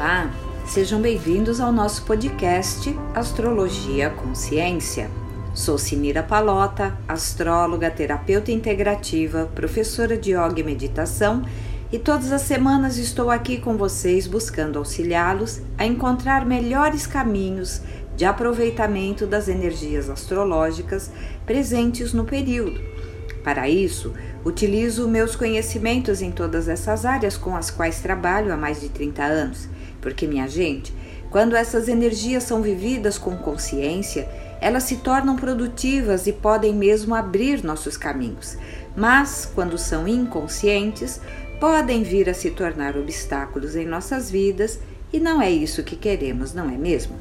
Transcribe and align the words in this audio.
Olá, 0.00 0.30
sejam 0.66 0.98
bem-vindos 0.98 1.60
ao 1.60 1.70
nosso 1.70 2.06
podcast 2.06 2.98
Astrologia 3.14 4.08
Consciência. 4.08 5.10
Sou 5.52 5.76
Sinira 5.76 6.22
Palota, 6.22 6.96
astróloga, 7.06 7.90
terapeuta 7.90 8.50
integrativa, 8.50 9.50
professora 9.54 10.16
de 10.16 10.30
yoga 10.30 10.58
e 10.58 10.62
meditação, 10.62 11.44
e 11.92 11.98
todas 11.98 12.32
as 12.32 12.40
semanas 12.40 12.96
estou 12.96 13.28
aqui 13.28 13.60
com 13.60 13.76
vocês 13.76 14.26
buscando 14.26 14.78
auxiliá-los 14.78 15.60
a 15.76 15.84
encontrar 15.84 16.46
melhores 16.46 17.06
caminhos 17.06 17.82
de 18.16 18.24
aproveitamento 18.24 19.26
das 19.26 19.48
energias 19.48 20.08
astrológicas 20.08 21.10
presentes 21.44 22.14
no 22.14 22.24
período. 22.24 22.80
Para 23.44 23.68
isso, 23.68 24.14
utilizo 24.46 25.06
meus 25.06 25.36
conhecimentos 25.36 26.22
em 26.22 26.30
todas 26.30 26.68
essas 26.68 27.04
áreas 27.04 27.36
com 27.36 27.54
as 27.54 27.70
quais 27.70 28.00
trabalho 28.00 28.50
há 28.50 28.56
mais 28.56 28.80
de 28.80 28.88
30 28.88 29.22
anos, 29.22 29.68
porque, 30.00 30.26
minha 30.26 30.48
gente, 30.48 30.92
quando 31.30 31.54
essas 31.54 31.88
energias 31.88 32.42
são 32.42 32.60
vividas 32.60 33.18
com 33.18 33.36
consciência, 33.36 34.28
elas 34.60 34.82
se 34.82 34.96
tornam 34.96 35.36
produtivas 35.36 36.26
e 36.26 36.32
podem 36.32 36.74
mesmo 36.74 37.14
abrir 37.14 37.64
nossos 37.64 37.96
caminhos. 37.96 38.58
Mas, 38.96 39.50
quando 39.54 39.78
são 39.78 40.06
inconscientes, 40.06 41.20
podem 41.60 42.02
vir 42.02 42.28
a 42.28 42.34
se 42.34 42.50
tornar 42.50 42.96
obstáculos 42.96 43.76
em 43.76 43.86
nossas 43.86 44.30
vidas 44.30 44.80
e 45.12 45.18
não 45.18 45.42
é 45.42 45.50
isso 45.50 45.82
que 45.82 45.96
queremos, 45.96 46.54
não 46.54 46.68
é 46.70 46.76
mesmo? 46.76 47.16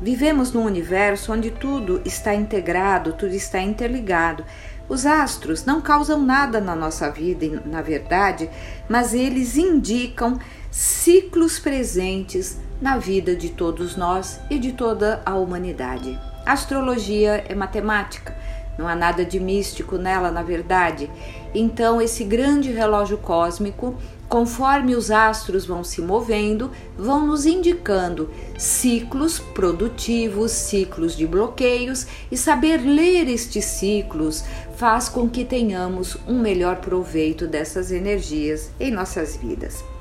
Vivemos 0.00 0.52
num 0.52 0.64
universo 0.64 1.32
onde 1.32 1.50
tudo 1.50 2.02
está 2.04 2.34
integrado, 2.34 3.12
tudo 3.12 3.34
está 3.34 3.60
interligado. 3.60 4.44
Os 4.88 5.06
astros 5.06 5.64
não 5.64 5.80
causam 5.80 6.20
nada 6.20 6.60
na 6.60 6.74
nossa 6.74 7.08
vida, 7.10 7.62
na 7.64 7.80
verdade, 7.80 8.50
mas 8.88 9.14
eles 9.14 9.56
indicam 9.56 10.38
ciclos 10.72 11.58
presentes 11.58 12.56
na 12.80 12.96
vida 12.96 13.36
de 13.36 13.50
todos 13.50 13.94
nós 13.94 14.40
e 14.48 14.58
de 14.58 14.72
toda 14.72 15.20
a 15.26 15.34
humanidade. 15.34 16.18
A 16.46 16.52
astrologia 16.52 17.44
é 17.46 17.54
matemática, 17.54 18.34
não 18.78 18.88
há 18.88 18.96
nada 18.96 19.22
de 19.22 19.38
místico 19.38 19.98
nela, 19.98 20.30
na 20.30 20.42
verdade. 20.42 21.10
Então, 21.54 22.00
esse 22.00 22.24
grande 22.24 22.72
relógio 22.72 23.18
cósmico, 23.18 23.94
conforme 24.30 24.96
os 24.96 25.10
astros 25.10 25.66
vão 25.66 25.84
se 25.84 26.00
movendo, 26.00 26.70
vão 26.96 27.26
nos 27.26 27.44
indicando 27.44 28.30
ciclos 28.56 29.38
produtivos, 29.38 30.52
ciclos 30.52 31.14
de 31.14 31.26
bloqueios, 31.26 32.06
e 32.30 32.36
saber 32.36 32.78
ler 32.78 33.28
estes 33.28 33.66
ciclos 33.66 34.42
faz 34.76 35.06
com 35.06 35.28
que 35.28 35.44
tenhamos 35.44 36.16
um 36.26 36.40
melhor 36.40 36.76
proveito 36.76 37.46
dessas 37.46 37.92
energias 37.92 38.70
em 38.80 38.90
nossas 38.90 39.36
vidas. 39.36 39.91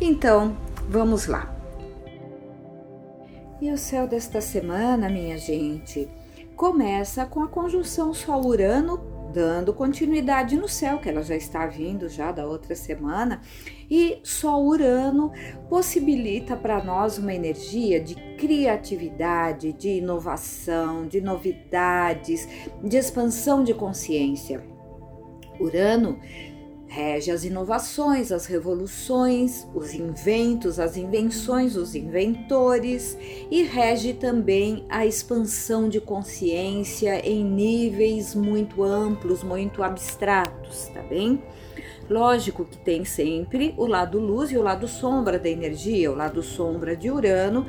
Então, 0.00 0.56
vamos 0.88 1.26
lá. 1.26 1.54
E 3.60 3.72
o 3.72 3.76
céu 3.76 4.06
desta 4.06 4.40
semana, 4.40 5.08
minha 5.08 5.36
gente, 5.36 6.08
começa 6.54 7.26
com 7.26 7.42
a 7.42 7.48
conjunção 7.48 8.14
Sol-Urano 8.14 9.18
dando 9.32 9.74
continuidade 9.74 10.56
no 10.56 10.68
céu, 10.68 10.98
que 10.98 11.08
ela 11.08 11.22
já 11.22 11.36
está 11.36 11.66
vindo 11.66 12.08
já 12.08 12.32
da 12.32 12.46
outra 12.46 12.74
semana, 12.74 13.42
e 13.90 14.20
Sol-Urano 14.22 15.32
possibilita 15.68 16.56
para 16.56 16.82
nós 16.82 17.18
uma 17.18 17.34
energia 17.34 18.00
de 18.00 18.14
criatividade, 18.36 19.72
de 19.72 19.98
inovação, 19.98 21.06
de 21.06 21.20
novidades, 21.20 22.48
de 22.82 22.96
expansão 22.96 23.62
de 23.62 23.74
consciência. 23.74 24.64
Urano 25.60 26.18
Rege 26.88 27.30
as 27.30 27.44
inovações, 27.44 28.32
as 28.32 28.46
revoluções, 28.46 29.68
os 29.74 29.92
inventos, 29.92 30.80
as 30.80 30.96
invenções, 30.96 31.76
os 31.76 31.94
inventores 31.94 33.16
e 33.50 33.62
rege 33.62 34.14
também 34.14 34.86
a 34.88 35.04
expansão 35.04 35.88
de 35.88 36.00
consciência 36.00 37.20
em 37.28 37.44
níveis 37.44 38.34
muito 38.34 38.82
amplos, 38.82 39.42
muito 39.42 39.82
abstratos, 39.82 40.88
tá 40.88 41.02
bem? 41.02 41.42
Lógico 42.08 42.64
que 42.64 42.78
tem 42.78 43.04
sempre 43.04 43.74
o 43.76 43.86
lado 43.86 44.18
luz 44.18 44.50
e 44.50 44.56
o 44.56 44.62
lado 44.62 44.88
sombra 44.88 45.38
da 45.38 45.48
energia, 45.48 46.10
o 46.10 46.14
lado 46.14 46.42
sombra 46.42 46.96
de 46.96 47.10
Urano 47.10 47.66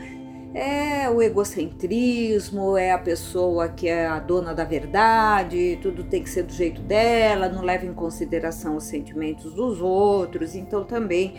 é 0.53 1.09
o 1.09 1.21
egocentrismo, 1.21 2.75
é 2.75 2.91
a 2.91 2.97
pessoa 2.97 3.69
que 3.69 3.87
é 3.87 4.07
a 4.07 4.19
dona 4.19 4.53
da 4.53 4.63
verdade, 4.63 5.77
tudo 5.81 6.03
tem 6.03 6.23
que 6.23 6.29
ser 6.29 6.43
do 6.43 6.53
jeito 6.53 6.81
dela, 6.81 7.49
não 7.49 7.61
leva 7.61 7.85
em 7.85 7.93
consideração 7.93 8.75
os 8.75 8.85
sentimentos 8.85 9.53
dos 9.53 9.79
outros. 9.79 10.55
Então, 10.55 10.83
também, 10.83 11.35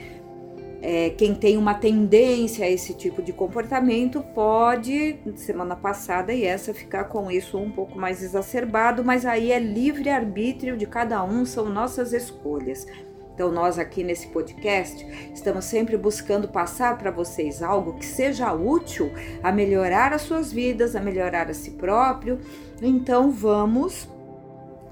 é, 0.81 1.11
quem 1.11 1.35
tem 1.35 1.57
uma 1.57 1.75
tendência 1.75 2.65
a 2.65 2.71
esse 2.71 2.95
tipo 2.95 3.21
de 3.21 3.33
comportamento 3.33 4.23
pode, 4.35 5.19
semana 5.37 5.75
passada 5.75 6.33
e 6.33 6.45
essa, 6.45 6.73
ficar 6.73 7.05
com 7.05 7.31
isso 7.31 7.59
um 7.59 7.71
pouco 7.71 7.99
mais 7.99 8.23
exacerbado, 8.23 9.05
mas 9.05 9.27
aí 9.27 9.51
é 9.51 9.59
livre-arbítrio 9.59 10.77
de 10.77 10.87
cada 10.87 11.23
um, 11.25 11.45
são 11.45 11.69
nossas 11.69 12.13
escolhas. 12.13 12.87
Então, 13.35 13.51
nós 13.51 13.79
aqui 13.79 14.05
nesse 14.05 14.29
podcast 14.29 15.07
estamos 15.33 15.65
sempre 15.65 15.97
buscando 15.97 16.49
passar 16.49 16.99
para 16.99 17.11
vocês 17.11 17.63
algo 17.63 17.95
que 17.95 18.05
seja 18.05 18.53
útil 18.53 19.11
a 19.43 19.51
melhorar 19.51 20.13
as 20.13 20.23
suas 20.23 20.53
vidas, 20.53 20.95
a 20.95 21.01
melhorar 21.01 21.49
a 21.49 21.55
si 21.55 21.73
próprio. 21.73 22.39
Então, 22.83 23.31
vamos 23.31 24.09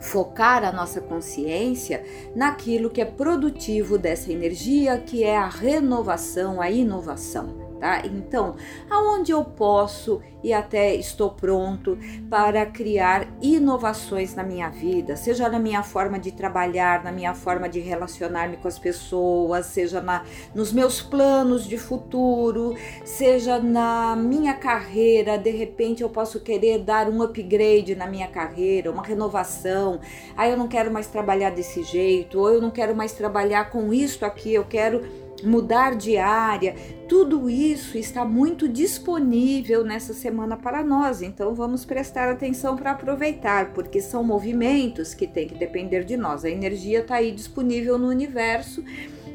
focar 0.00 0.64
a 0.64 0.72
nossa 0.72 1.00
consciência 1.00 2.04
naquilo 2.34 2.88
que 2.88 3.00
é 3.00 3.04
produtivo 3.04 3.98
dessa 3.98 4.32
energia, 4.32 4.98
que 4.98 5.24
é 5.24 5.36
a 5.36 5.48
renovação, 5.48 6.60
a 6.60 6.70
inovação 6.70 7.67
tá? 7.78 8.02
Então, 8.04 8.56
aonde 8.90 9.32
eu 9.32 9.44
posso 9.44 10.20
e 10.42 10.52
até 10.52 10.94
estou 10.94 11.30
pronto 11.30 11.98
para 12.30 12.64
criar 12.66 13.26
inovações 13.42 14.34
na 14.34 14.42
minha 14.42 14.68
vida, 14.68 15.16
seja 15.16 15.48
na 15.48 15.58
minha 15.58 15.82
forma 15.82 16.18
de 16.18 16.32
trabalhar, 16.32 17.02
na 17.02 17.10
minha 17.10 17.34
forma 17.34 17.68
de 17.68 17.80
relacionar-me 17.80 18.56
com 18.56 18.68
as 18.68 18.78
pessoas, 18.78 19.66
seja 19.66 20.00
na, 20.00 20.24
nos 20.54 20.72
meus 20.72 21.00
planos 21.00 21.66
de 21.66 21.76
futuro, 21.76 22.76
seja 23.04 23.58
na 23.58 24.14
minha 24.16 24.54
carreira, 24.54 25.36
de 25.36 25.50
repente 25.50 26.02
eu 26.02 26.08
posso 26.08 26.40
querer 26.40 26.78
dar 26.78 27.08
um 27.08 27.22
upgrade 27.22 27.94
na 27.94 28.06
minha 28.06 28.28
carreira, 28.28 28.90
uma 28.90 29.02
renovação. 29.02 30.00
Ah, 30.36 30.48
eu 30.48 30.56
não 30.56 30.68
quero 30.68 30.92
mais 30.92 31.08
trabalhar 31.08 31.50
desse 31.50 31.82
jeito, 31.82 32.38
ou 32.38 32.50
eu 32.50 32.60
não 32.60 32.70
quero 32.70 32.94
mais 32.94 33.12
trabalhar 33.12 33.70
com 33.70 33.92
isso 33.92 34.24
aqui, 34.24 34.54
eu 34.54 34.64
quero 34.64 35.27
mudar 35.42 35.94
de 35.94 36.16
área, 36.16 36.74
tudo 37.08 37.48
isso 37.48 37.96
está 37.96 38.24
muito 38.24 38.68
disponível 38.68 39.84
nessa 39.84 40.12
semana 40.12 40.56
para 40.56 40.82
nós, 40.82 41.22
então 41.22 41.54
vamos 41.54 41.84
prestar 41.84 42.28
atenção 42.28 42.76
para 42.76 42.90
aproveitar, 42.90 43.72
porque 43.72 44.00
são 44.00 44.22
movimentos 44.22 45.14
que 45.14 45.26
tem 45.26 45.46
que 45.46 45.54
depender 45.54 46.04
de 46.04 46.16
nós. 46.16 46.44
A 46.44 46.50
energia 46.50 47.00
está 47.00 47.16
aí 47.16 47.32
disponível 47.32 47.98
no 47.98 48.08
universo, 48.08 48.84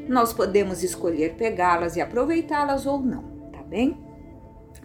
nós 0.08 0.32
podemos 0.32 0.82
escolher 0.82 1.34
pegá-las 1.34 1.96
e 1.96 2.00
aproveitá-las 2.00 2.86
ou 2.86 3.00
não, 3.00 3.22
tá 3.52 3.62
bem? 3.62 4.03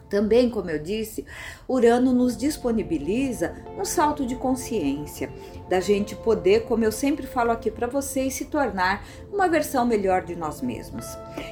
Também, 0.10 0.50
como 0.50 0.70
eu 0.72 0.80
disse, 0.80 1.26
Urano 1.68 2.12
nos 2.12 2.36
disponibiliza 2.36 3.56
um 3.78 3.86
salto 3.86 4.26
de 4.26 4.36
consciência, 4.36 5.30
da 5.70 5.80
gente 5.80 6.16
poder, 6.16 6.66
como 6.66 6.84
eu 6.84 6.92
sempre 6.92 7.28
falo 7.28 7.52
aqui 7.52 7.70
para 7.70 7.86
vocês, 7.86 8.34
se 8.34 8.46
tornar 8.46 9.06
uma 9.32 9.48
versão 9.48 9.86
melhor 9.86 10.24
de 10.24 10.36
nós 10.36 10.62
mesmos. 10.62 11.06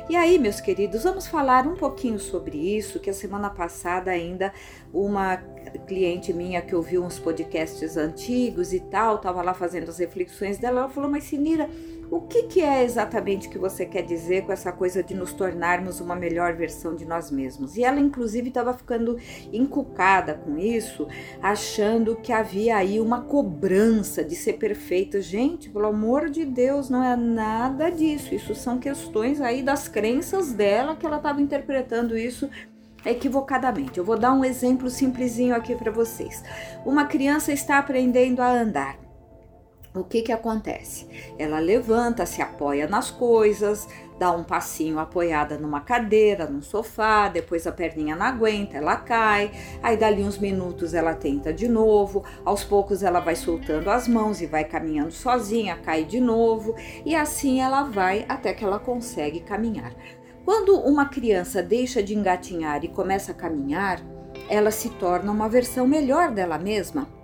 E 0.10 0.16
aí, 0.16 0.40
meus 0.40 0.60
queridos, 0.60 1.04
vamos 1.04 1.28
falar 1.28 1.68
um 1.68 1.76
pouquinho 1.76 2.20
sobre 2.20 2.58
isso, 2.58 3.00
que 3.00 3.10
a 3.10 3.14
semana 3.14 3.50
passada 3.50 4.10
ainda 4.10 4.52
uma 4.92 5.38
cliente 5.86 6.34
minha 6.34 6.62
que 6.62 6.76
ouviu 6.76 7.04
uns 7.04 7.20
podcasts 7.20 7.98
antigos 7.98 8.74
e 8.74 8.80
tal, 8.80 9.18
estava 9.18 9.42
lá 9.42 9.54
fazendo 9.54 9.90
as 9.90 9.98
reflexões 10.00 10.58
dela, 10.58 10.82
ela 10.82 10.90
falou: 10.90 11.10
"Mas 11.10 11.26
Sinira, 11.26 11.70
o 12.10 12.22
que, 12.22 12.44
que 12.44 12.62
é 12.62 12.84
exatamente 12.84 13.50
que 13.50 13.58
você 13.58 13.86
quer 13.86 14.02
dizer 14.02 14.46
com 14.46 14.52
essa 14.52 14.72
coisa 14.72 15.04
de 15.04 15.14
nos 15.14 15.34
tornarmos 15.34 16.00
uma 16.00 16.16
melhor 16.16 16.54
versão 16.54 16.96
de 16.96 17.06
nós 17.06 17.30
mesmos? 17.30 17.76
E 17.76 17.84
ela, 17.84 18.00
inclusive, 18.00 18.48
estava 18.48 18.74
ficando 18.74 19.18
encucada 19.52 20.34
com 20.34 20.58
isso, 20.58 21.08
achando 21.42 22.16
que 22.16 22.32
havia 22.32 22.78
aí 22.78 23.00
uma 23.00 23.22
cobrança 23.22 24.24
de 24.24 24.36
ser 24.36 24.54
perfeita. 24.54 25.22
Gente, 25.22 25.70
pelo 25.70 25.88
amor 25.88 26.30
de 26.30 26.46
Deus, 26.46 26.90
não 26.90 27.04
é 27.04 27.16
nada 27.16 27.90
disso. 27.90 28.34
Isso 28.34 28.56
são 28.56 28.80
questões 28.80 29.42
aí 29.42 29.62
das 29.62 29.90
crenças 29.90 30.54
dela 30.54 30.96
que 30.96 31.06
ela 31.06 31.18
estava 31.18 31.42
interpretando 31.42 32.18
isso 32.18 32.50
equivocadamente. 33.06 33.98
Eu 33.98 34.06
vou 34.06 34.18
dar 34.18 34.34
um 34.34 34.46
exemplo 34.46 34.90
simplesinho 34.90 35.54
aqui 35.54 35.76
para 35.76 35.92
vocês. 35.92 36.42
Uma 36.86 37.06
criança 37.06 37.52
está 37.52 37.78
aprendendo 37.78 38.42
a 38.42 38.50
andar 38.50 39.07
o 40.02 40.04
que 40.04 40.22
que 40.22 40.32
acontece? 40.32 41.08
Ela 41.38 41.60
levanta, 41.60 42.26
se 42.26 42.42
apoia 42.42 42.88
nas 42.88 43.10
coisas, 43.12 43.88
dá 44.18 44.32
um 44.32 44.44
passinho 44.44 45.00
apoiada 45.00 45.58
numa 45.58 45.82
cadeira, 45.82 46.48
num 46.48 46.62
sofá, 46.62 47.28
depois 47.28 47.68
a 47.68 47.72
perninha 47.72 48.16
não 48.16 48.26
aguenta, 48.26 48.78
ela 48.78 48.96
cai, 48.96 49.52
aí 49.82 49.96
dali 49.96 50.24
uns 50.24 50.38
minutos 50.38 50.94
ela 50.94 51.14
tenta 51.14 51.54
de 51.54 51.68
novo, 51.68 52.24
aos 52.44 52.64
poucos 52.64 53.04
ela 53.04 53.20
vai 53.20 53.36
soltando 53.36 53.90
as 53.90 54.08
mãos 54.08 54.42
e 54.42 54.46
vai 54.46 54.64
caminhando 54.64 55.12
sozinha, 55.12 55.78
cai 55.78 56.04
de 56.04 56.20
novo, 56.20 56.76
e 57.06 57.16
assim 57.16 57.62
ela 57.62 57.84
vai 57.84 58.26
até 58.28 58.54
que 58.54 58.64
ela 58.64 58.80
consegue 58.80 59.40
caminhar. 59.42 59.94
Quando 60.44 60.80
uma 60.80 61.06
criança 61.08 61.62
deixa 61.62 62.02
de 62.02 62.16
engatinhar 62.16 62.84
e 62.84 62.88
começa 62.88 63.32
a 63.32 63.36
caminhar, 63.36 64.02
ela 64.50 64.72
se 64.72 64.90
torna 64.92 65.32
uma 65.32 65.50
versão 65.50 65.86
melhor 65.86 66.32
dela 66.32 66.58
mesma 66.58 67.17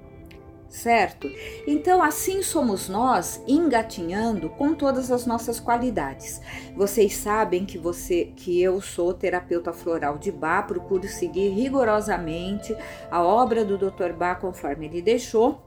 certo? 0.73 1.31
Então, 1.67 2.01
assim 2.01 2.41
somos 2.41 2.89
nós 2.89 3.41
engatinhando 3.47 4.49
com 4.49 4.73
todas 4.73 5.11
as 5.11 5.25
nossas 5.25 5.59
qualidades. 5.59 6.41
Vocês 6.75 7.15
sabem 7.15 7.63
que 7.63 7.77
você 7.77 8.33
que 8.35 8.59
eu 8.59 8.81
sou 8.81 9.13
terapeuta 9.13 9.71
floral 9.71 10.17
de 10.17 10.31
Bá, 10.31 10.63
procuro 10.63 11.07
seguir 11.07 11.49
rigorosamente 11.49 12.75
a 13.11 13.23
obra 13.23 13.63
do 13.63 13.77
Dr. 13.77 14.13
Bá 14.17 14.33
conforme 14.33 14.87
ele 14.87 15.01
deixou. 15.01 15.61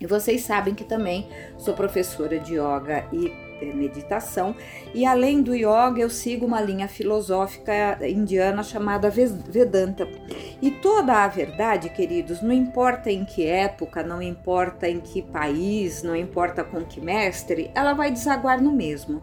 E 0.00 0.06
vocês 0.06 0.42
sabem 0.42 0.74
que 0.74 0.84
também 0.84 1.28
sou 1.58 1.74
professora 1.74 2.38
de 2.38 2.54
yoga 2.54 3.06
e 3.12 3.45
meditação. 3.74 4.54
E 4.94 5.04
além 5.04 5.42
do 5.42 5.54
yoga, 5.54 5.98
eu 5.98 6.10
sigo 6.10 6.46
uma 6.46 6.60
linha 6.60 6.88
filosófica 6.88 7.98
indiana 8.06 8.62
chamada 8.62 9.10
Vedanta. 9.10 10.08
E 10.60 10.70
toda 10.70 11.24
a 11.24 11.28
verdade, 11.28 11.90
queridos, 11.90 12.40
não 12.40 12.52
importa 12.52 13.10
em 13.10 13.24
que 13.24 13.46
época, 13.46 14.02
não 14.02 14.20
importa 14.22 14.88
em 14.88 15.00
que 15.00 15.22
país, 15.22 16.02
não 16.02 16.16
importa 16.16 16.64
com 16.64 16.84
que 16.84 17.00
mestre, 17.00 17.70
ela 17.74 17.92
vai 17.92 18.10
desaguar 18.10 18.62
no 18.62 18.72
mesmo. 18.72 19.22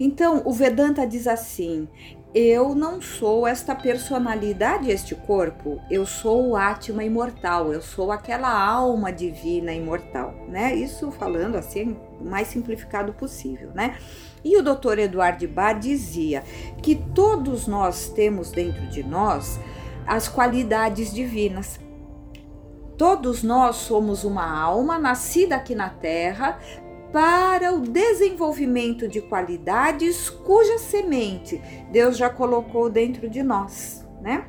Então, 0.00 0.42
o 0.44 0.52
Vedanta 0.52 1.06
diz 1.06 1.26
assim: 1.26 1.88
eu 2.34 2.74
não 2.74 3.00
sou 3.00 3.46
esta 3.46 3.74
personalidade, 3.74 4.90
este 4.90 5.14
corpo, 5.14 5.80
eu 5.90 6.04
sou 6.04 6.50
o 6.50 6.56
Atma 6.56 7.02
imortal, 7.02 7.72
eu 7.72 7.80
sou 7.80 8.12
aquela 8.12 8.50
alma 8.50 9.10
divina 9.10 9.72
imortal, 9.72 10.34
né? 10.46 10.74
Isso 10.74 11.10
falando 11.10 11.56
assim, 11.56 11.96
o 12.20 12.24
mais 12.24 12.48
simplificado 12.48 13.14
possível, 13.14 13.70
né? 13.74 13.96
E 14.44 14.56
o 14.58 14.62
Dr. 14.62 14.98
Eduardo 14.98 15.48
Bar 15.48 15.78
dizia 15.78 16.44
que 16.82 16.94
todos 16.94 17.66
nós 17.66 18.10
temos 18.10 18.50
dentro 18.50 18.86
de 18.88 19.02
nós 19.02 19.58
as 20.06 20.28
qualidades 20.28 21.12
divinas. 21.12 21.80
Todos 22.96 23.42
nós 23.42 23.76
somos 23.76 24.24
uma 24.24 24.60
alma 24.60 24.98
nascida 24.98 25.56
aqui 25.56 25.74
na 25.74 25.88
Terra 25.88 26.58
para 27.12 27.72
o 27.72 27.80
desenvolvimento 27.80 29.08
de 29.08 29.20
qualidades 29.20 30.28
cuja 30.28 30.78
semente 30.78 31.60
Deus 31.90 32.16
já 32.16 32.28
colocou 32.28 32.90
dentro 32.90 33.28
de 33.28 33.42
nós, 33.42 34.06
né? 34.20 34.46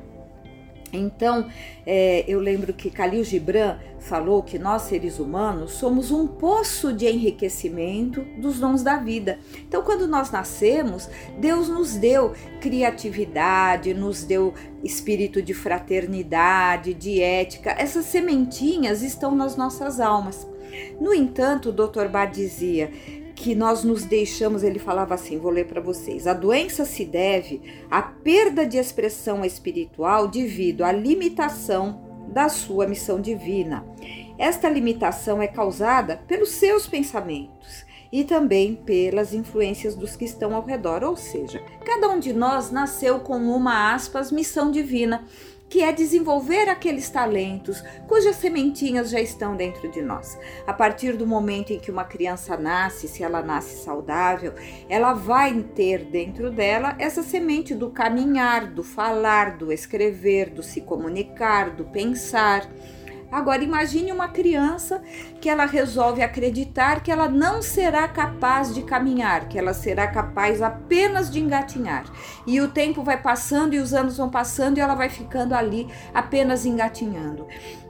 Então, 0.91 1.47
é, 1.85 2.23
eu 2.27 2.39
lembro 2.39 2.73
que 2.73 2.89
Khalil 2.89 3.23
Gibran 3.23 3.77
falou 3.99 4.41
que 4.41 4.57
nós, 4.57 4.83
seres 4.83 5.19
humanos, 5.19 5.73
somos 5.73 6.11
um 6.11 6.25
poço 6.25 6.93
de 6.93 7.05
enriquecimento 7.05 8.21
dos 8.37 8.59
dons 8.59 8.81
da 8.81 8.97
vida. 8.97 9.39
Então, 9.67 9.83
quando 9.83 10.07
nós 10.07 10.31
nascemos, 10.31 11.09
Deus 11.37 11.67
nos 11.67 11.95
deu 11.95 12.33
criatividade, 12.61 13.93
nos 13.93 14.23
deu 14.23 14.53
espírito 14.83 15.41
de 15.41 15.53
fraternidade, 15.53 16.93
de 16.93 17.21
ética. 17.21 17.75
Essas 17.77 18.05
sementinhas 18.05 19.01
estão 19.01 19.35
nas 19.35 19.55
nossas 19.55 19.99
almas. 19.99 20.47
No 20.99 21.13
entanto, 21.13 21.69
o 21.69 21.71
Dr. 21.71 22.07
Bar 22.09 22.25
dizia 22.27 22.91
que 23.39 23.55
nós 23.55 23.85
nos 23.85 24.03
deixamos, 24.03 24.63
ele 24.63 24.79
falava 24.79 25.13
assim, 25.13 25.37
vou 25.37 25.49
ler 25.49 25.65
para 25.65 25.79
vocês. 25.79 26.27
A 26.27 26.33
doença 26.33 26.83
se 26.83 27.05
deve 27.05 27.61
à 27.89 28.01
perda 28.01 28.65
de 28.65 28.77
expressão 28.77 29.45
espiritual 29.45 30.27
devido 30.27 30.83
à 30.83 30.91
limitação 30.91 32.01
da 32.33 32.49
sua 32.49 32.85
missão 32.85 33.21
divina. 33.21 33.85
Esta 34.37 34.67
limitação 34.67 35.41
é 35.41 35.47
causada 35.47 36.21
pelos 36.27 36.49
seus 36.49 36.85
pensamentos 36.85 37.85
e 38.11 38.25
também 38.25 38.75
pelas 38.75 39.33
influências 39.33 39.95
dos 39.95 40.17
que 40.17 40.25
estão 40.25 40.53
ao 40.53 40.65
redor, 40.65 41.01
ou 41.01 41.15
seja, 41.15 41.63
cada 41.85 42.09
um 42.09 42.19
de 42.19 42.33
nós 42.33 42.71
nasceu 42.71 43.21
com 43.21 43.37
uma 43.37 43.93
aspas 43.93 44.33
missão 44.33 44.69
divina 44.69 45.25
que 45.69 45.83
é 45.83 45.91
desenvolver 45.91 46.67
aqueles 46.67 47.09
talentos 47.09 47.83
cujas 48.07 48.35
sementinhas 48.37 49.09
já 49.09 49.21
estão 49.21 49.55
dentro 49.55 49.89
de 49.91 50.01
nós. 50.01 50.37
A 50.65 50.73
partir 50.73 51.15
do 51.15 51.27
momento 51.27 51.71
em 51.71 51.79
que 51.79 51.91
uma 51.91 52.03
criança 52.03 52.57
nasce, 52.57 53.07
se 53.07 53.23
ela 53.23 53.41
nasce 53.41 53.83
saudável, 53.83 54.53
ela 54.89 55.13
vai 55.13 55.53
ter 55.61 56.05
dentro 56.05 56.49
dela 56.49 56.95
essa 56.97 57.21
semente 57.21 57.75
do 57.75 57.91
caminhar, 57.91 58.67
do 58.67 58.83
falar, 58.83 59.57
do 59.57 59.71
escrever, 59.71 60.49
do 60.49 60.63
se 60.63 60.81
comunicar, 60.81 61.69
do 61.69 61.85
pensar. 61.85 62.67
Agora 63.31 63.63
imagine 63.63 64.11
uma 64.11 64.27
criança 64.27 65.01
que 65.39 65.49
ela 65.49 65.65
resolve 65.65 66.21
acreditar 66.21 67.01
que 67.01 67.11
ela 67.11 67.29
não 67.29 67.61
será 67.61 68.07
capaz 68.07 68.73
de 68.73 68.81
caminhar, 68.81 69.47
que 69.47 69.57
ela 69.57 69.73
será 69.73 70.07
capaz 70.07 70.61
apenas 70.61 71.29
de 71.29 71.39
engatinhar. 71.39 72.05
E 72.47 72.59
o 72.59 72.69
tempo 72.69 73.03
vai 73.03 73.21
passando 73.21 73.73
e 73.73 73.79
os 73.79 73.93
anos 73.93 74.17
vão 74.17 74.29
passando 74.29 74.77
e 74.77 74.81
ela 74.81 74.95
vai 74.95 75.09
ficando 75.09 75.53
ali 75.53 75.87
apenas 76.13 76.65
engatinhando. 76.65 77.47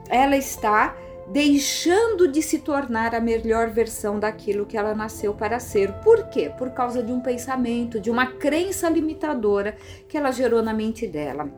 Ela 0.08 0.36
está 0.36 0.94
deixando 1.32 2.26
de 2.26 2.42
se 2.42 2.58
tornar 2.58 3.14
a 3.14 3.20
melhor 3.20 3.70
versão 3.70 4.18
daquilo 4.18 4.66
que 4.66 4.76
ela 4.76 4.94
nasceu 4.94 5.32
para 5.32 5.60
ser. 5.60 5.92
Por 6.02 6.28
quê? 6.28 6.52
Por 6.58 6.70
causa 6.70 7.02
de 7.02 7.12
um 7.12 7.20
pensamento, 7.20 8.00
de 8.00 8.10
uma 8.10 8.26
crença 8.26 8.88
limitadora 8.88 9.76
que 10.08 10.18
ela 10.18 10.32
gerou 10.32 10.60
na 10.62 10.74
mente 10.74 11.06
dela. 11.06 11.48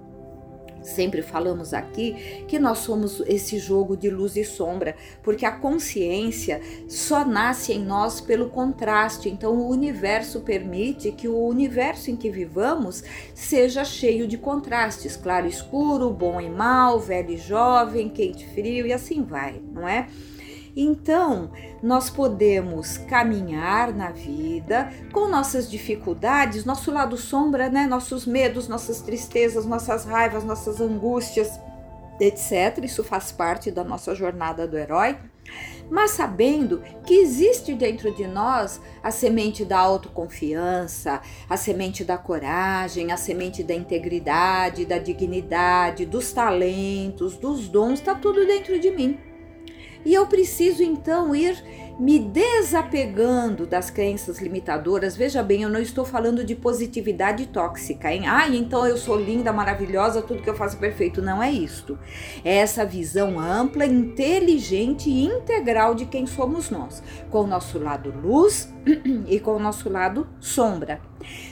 Sempre 0.82 1.23
falamos 1.23 1.73
aqui 1.73 2.44
que 2.49 2.58
nós 2.58 2.79
somos 2.79 3.20
esse 3.26 3.58
jogo 3.58 3.96
de 3.96 4.11
luz 4.11 4.37
e 4.37 4.44
sombra, 4.44 4.96
porque 5.23 5.46
a 5.46 5.52
consciência 5.52 6.61
só 6.88 7.25
nasce 7.25 7.73
em 7.73 7.84
nós 7.84 8.20
pelo 8.20 8.50
contraste. 8.50 9.29
Então, 9.29 9.55
o 9.55 9.69
universo 9.69 10.40
permite 10.40 11.12
que 11.12 11.29
o 11.29 11.46
universo 11.46 12.11
em 12.11 12.17
que 12.17 12.31
vivamos 12.31 13.02
seja 13.34 13.84
cheio 13.84 14.26
de 14.26 14.37
contrastes: 14.37 15.17
claro, 15.17 15.46
escuro, 15.46 16.11
bom 16.11 16.40
e 16.40 16.50
mal, 16.50 16.99
velho 16.99 17.31
e 17.31 17.37
jovem, 17.37 18.08
quente 18.08 18.44
e 18.44 18.55
frio, 18.55 18.87
e 18.87 18.93
assim 18.93 19.23
vai, 19.23 19.61
não 19.73 19.87
é? 19.87 20.08
Então, 20.75 21.53
nós 21.83 22.09
podemos 22.09 22.97
caminhar 22.97 23.93
na 23.93 24.11
vida 24.11 24.91
com 25.13 25.29
nossas 25.29 25.71
dificuldades, 25.71 26.65
nosso 26.65 26.91
lado 26.91 27.17
sombra, 27.17 27.69
né? 27.69 27.87
Nossos 27.87 28.25
medos, 28.25 28.69
nossas 28.69 29.03
tristezas, 29.03 29.67
nossas 29.67 30.05
raivas, 30.05 30.44
nossas 30.44 30.81
angústias, 30.81 31.61
etc. 32.19 32.85
Isso 32.85 33.05
faz 33.05 33.31
parte 33.31 33.70
da 33.70 33.85
nossa 33.85 34.15
jornada 34.15 34.67
do 34.67 34.79
herói. 34.79 35.17
Mas 35.91 36.13
sabendo 36.13 36.82
que 37.05 37.15
existe 37.15 37.75
dentro 37.75 38.15
de 38.15 38.27
nós 38.27 38.81
a 39.03 39.11
semente 39.11 39.65
da 39.65 39.79
autoconfiança, 39.79 41.20
a 41.51 41.56
semente 41.58 42.03
da 42.03 42.17
coragem, 42.17 43.13
a 43.13 43.17
semente 43.19 43.63
da 43.63 43.75
integridade, 43.75 44.87
da 44.87 44.96
dignidade, 44.96 46.06
dos 46.06 46.32
talentos, 46.32 47.37
dos 47.37 47.69
dons, 47.69 47.99
está 47.99 48.15
tudo 48.15 48.46
dentro 48.46 48.79
de 48.79 48.91
mim. 48.91 49.31
E 50.05 50.15
eu 50.15 50.27
preciso 50.27 50.82
então 50.82 51.35
ir 51.35 51.63
me 51.99 52.19
desapegando 52.19 53.67
das 53.67 53.91
crenças 53.91 54.41
limitadoras. 54.41 55.17
Veja 55.17 55.43
bem, 55.43 55.63
eu 55.63 55.69
não 55.69 55.81
estou 55.81 56.05
falando 56.05 56.44
de 56.44 56.55
positividade 56.55 57.47
tóxica, 57.47 58.13
hein? 58.13 58.27
Ah, 58.27 58.49
então 58.49 58.87
eu 58.87 58.97
sou 58.97 59.17
linda, 59.17 59.53
maravilhosa, 59.53 60.23
tudo 60.23 60.43
que 60.43 60.51
eu 60.51 60.56
faço 60.56 60.77
é 60.77 60.81
perfeito. 60.81 61.23
Não 61.23 61.43
é 61.43 61.51
isto. 61.51 61.99
É 62.44 62.56
essa 62.56 62.85
visão 62.85 63.39
ampla, 63.39 63.85
inteligente 63.87 65.09
e 65.09 65.25
integral 65.25 65.94
de 65.94 66.06
quem 66.06 66.27
somos 66.27 66.71
nós, 66.71 67.03
com 67.31 67.43
o 67.43 67.47
nosso 67.47 67.79
lado 67.79 68.13
luz 68.23 68.73
e 69.29 69.39
com 69.39 69.53
o 69.53 69.61
nosso 69.61 69.89
lado 69.89 70.27
sombra. 70.41 71.01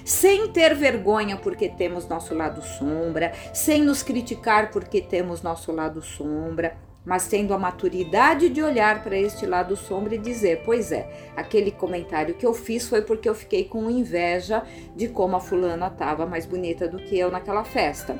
Sem 0.05 0.49
ter 0.49 0.75
vergonha 0.75 1.37
porque 1.37 1.69
temos 1.69 2.09
nosso 2.09 2.35
lado 2.35 2.61
sombra, 2.61 3.33
sem 3.55 3.83
nos 3.83 4.03
criticar 4.03 4.71
porque 4.71 5.01
temos 5.01 5.43
nosso 5.43 5.71
lado 5.71 6.03
sombra 6.03 6.90
mas 7.05 7.29
tendo 7.29 7.55
a 7.55 7.59
maturidade 7.59 8.49
de 8.49 8.63
olhar 8.63 9.03
para 9.03 9.17
este 9.17 9.47
lado 9.47 9.77
sombra 9.77 10.15
e 10.15 10.19
dizer: 10.19 10.63
Pois 10.65 10.93
é, 10.93 11.33
aquele 11.37 11.71
comentário 11.71 12.35
que 12.35 12.47
eu 12.47 12.55
fiz 12.55 12.89
foi 12.89 13.03
porque 13.03 13.29
eu 13.29 13.35
fiquei 13.35 13.65
com 13.65 13.91
inveja 13.91 14.63
de 14.95 15.09
como 15.09 15.37
a 15.37 15.41
fulana 15.41 15.87
estava 15.87 16.27
mais 16.27 16.47
bonita 16.47 16.89
do 16.89 16.99
que 16.99 17.19
eu 17.19 17.31
naquela 17.31 17.65
festa. 17.65 18.19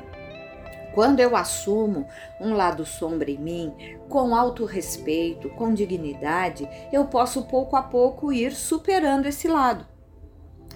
Quando 0.93 1.21
eu 1.21 1.37
assumo 1.37 2.05
um 2.39 2.53
lado 2.53 2.85
sombra 2.85 3.31
em 3.31 3.37
mim, 3.37 3.73
com 4.09 4.35
autorrespeito, 4.35 5.49
com 5.49 5.73
dignidade, 5.73 6.67
eu 6.91 7.05
posso 7.05 7.43
pouco 7.43 7.77
a 7.77 7.81
pouco 7.81 8.33
ir 8.33 8.51
superando 8.51 9.25
esse 9.25 9.47
lado 9.47 9.90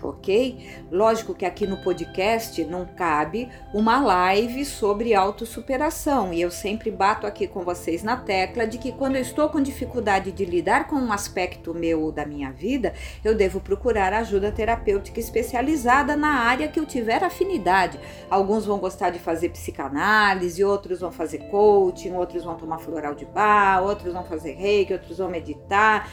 ok? 0.10 0.86
Lógico 0.92 1.34
que 1.34 1.46
aqui 1.46 1.68
no 1.68 1.78
podcast 1.78 2.64
não 2.66 2.86
cabe 2.86 3.50
uma 3.74 4.02
live 4.02 4.66
sobre 4.66 5.14
autossuperação 5.14 6.34
e 6.34 6.42
eu 6.42 6.52
sempre 6.52 6.92
bato 6.92 7.28
aqui 7.28 7.48
com 7.48 7.62
vocês 7.62 8.04
na 8.04 8.18
tecla 8.18 8.66
de 8.66 8.78
que 8.78 8.92
quando 8.92 9.16
eu 9.16 9.22
estou 9.22 9.50
com 9.50 9.62
dificuldade 9.62 10.32
de 10.32 10.46
lidar 10.46 10.88
com 10.88 10.96
um 10.96 11.12
aspecto 11.12 11.74
meu 11.74 12.02
ou 12.02 12.12
da 12.12 12.26
minha 12.26 12.52
vida, 12.52 12.94
eu 13.24 13.36
devo 13.36 13.60
procurar 13.60 14.14
ajuda 14.14 14.52
terapêutica 14.52 15.20
especializada 15.20 16.16
na 16.16 16.40
área 16.42 16.68
que 16.68 16.80
eu 16.80 16.86
tiver 16.86 17.24
afinidade. 17.24 18.00
Alguns 18.30 18.66
vão 18.66 18.80
gostar 18.80 19.10
de 19.10 19.20
fazer 19.20 19.50
psicanálise, 19.50 20.64
outros 20.64 21.00
vão 21.00 21.12
fazer 21.12 21.40
coaching, 21.50 22.14
outros 22.14 22.44
vão 22.44 22.56
tomar 22.56 22.80
floral 22.80 23.16
de 23.16 23.26
bar, 23.26 23.84
outros 23.84 24.14
vão 24.14 24.24
fazer 24.24 24.54
reiki, 24.54 24.94
outros 24.94 25.18
vão 25.18 25.30
meditar 25.30 26.10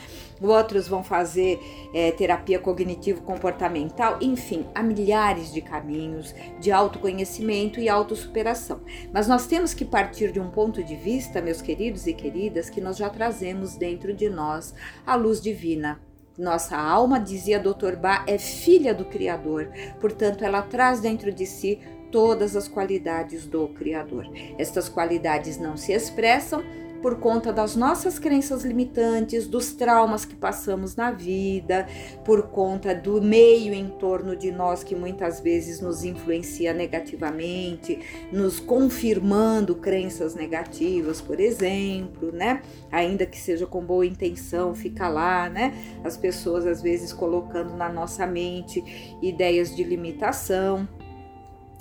outros 0.48 0.88
vão 0.88 1.02
fazer 1.02 1.60
é, 1.94 2.10
terapia 2.12 2.58
cognitivo-comportamental, 2.58 4.18
enfim, 4.20 4.66
há 4.74 4.82
milhares 4.82 5.52
de 5.52 5.60
caminhos 5.60 6.34
de 6.58 6.70
autoconhecimento 6.70 7.80
e 7.80 7.88
autossuperação. 7.88 8.80
Mas 9.12 9.28
nós 9.28 9.46
temos 9.46 9.74
que 9.74 9.84
partir 9.84 10.32
de 10.32 10.40
um 10.40 10.50
ponto 10.50 10.82
de 10.82 10.96
vista, 10.96 11.40
meus 11.40 11.62
queridos 11.62 12.06
e 12.06 12.12
queridas, 12.12 12.70
que 12.70 12.80
nós 12.80 12.96
já 12.96 13.08
trazemos 13.08 13.76
dentro 13.76 14.12
de 14.14 14.28
nós 14.28 14.74
a 15.06 15.14
luz 15.14 15.40
divina. 15.40 16.00
Nossa 16.38 16.76
alma, 16.76 17.20
dizia 17.20 17.60
Dr. 17.60 17.94
Bach, 17.96 18.24
é 18.26 18.38
filha 18.38 18.94
do 18.94 19.04
Criador, 19.04 19.70
portanto, 20.00 20.42
ela 20.42 20.62
traz 20.62 21.00
dentro 21.00 21.30
de 21.30 21.44
si 21.44 21.78
todas 22.10 22.56
as 22.56 22.68
qualidades 22.68 23.46
do 23.46 23.68
Criador. 23.68 24.28
Estas 24.58 24.88
qualidades 24.88 25.58
não 25.58 25.76
se 25.76 25.92
expressam 25.92 26.62
por 27.02 27.18
conta 27.18 27.52
das 27.52 27.74
nossas 27.74 28.18
crenças 28.18 28.64
limitantes, 28.64 29.48
dos 29.48 29.72
traumas 29.72 30.24
que 30.24 30.36
passamos 30.36 30.94
na 30.94 31.10
vida, 31.10 31.86
por 32.24 32.44
conta 32.44 32.94
do 32.94 33.20
meio 33.20 33.74
em 33.74 33.88
torno 33.88 34.36
de 34.36 34.52
nós 34.52 34.84
que 34.84 34.94
muitas 34.94 35.40
vezes 35.40 35.80
nos 35.80 36.04
influencia 36.04 36.72
negativamente, 36.72 37.98
nos 38.30 38.60
confirmando 38.60 39.74
crenças 39.74 40.36
negativas, 40.36 41.20
por 41.20 41.40
exemplo, 41.40 42.30
né? 42.30 42.62
Ainda 42.90 43.26
que 43.26 43.38
seja 43.38 43.66
com 43.66 43.84
boa 43.84 44.06
intenção, 44.06 44.72
fica 44.74 45.08
lá, 45.08 45.48
né? 45.48 45.74
As 46.04 46.16
pessoas 46.16 46.64
às 46.64 46.80
vezes 46.80 47.12
colocando 47.12 47.76
na 47.76 47.88
nossa 47.88 48.26
mente 48.26 49.18
ideias 49.20 49.74
de 49.74 49.82
limitação. 49.82 50.88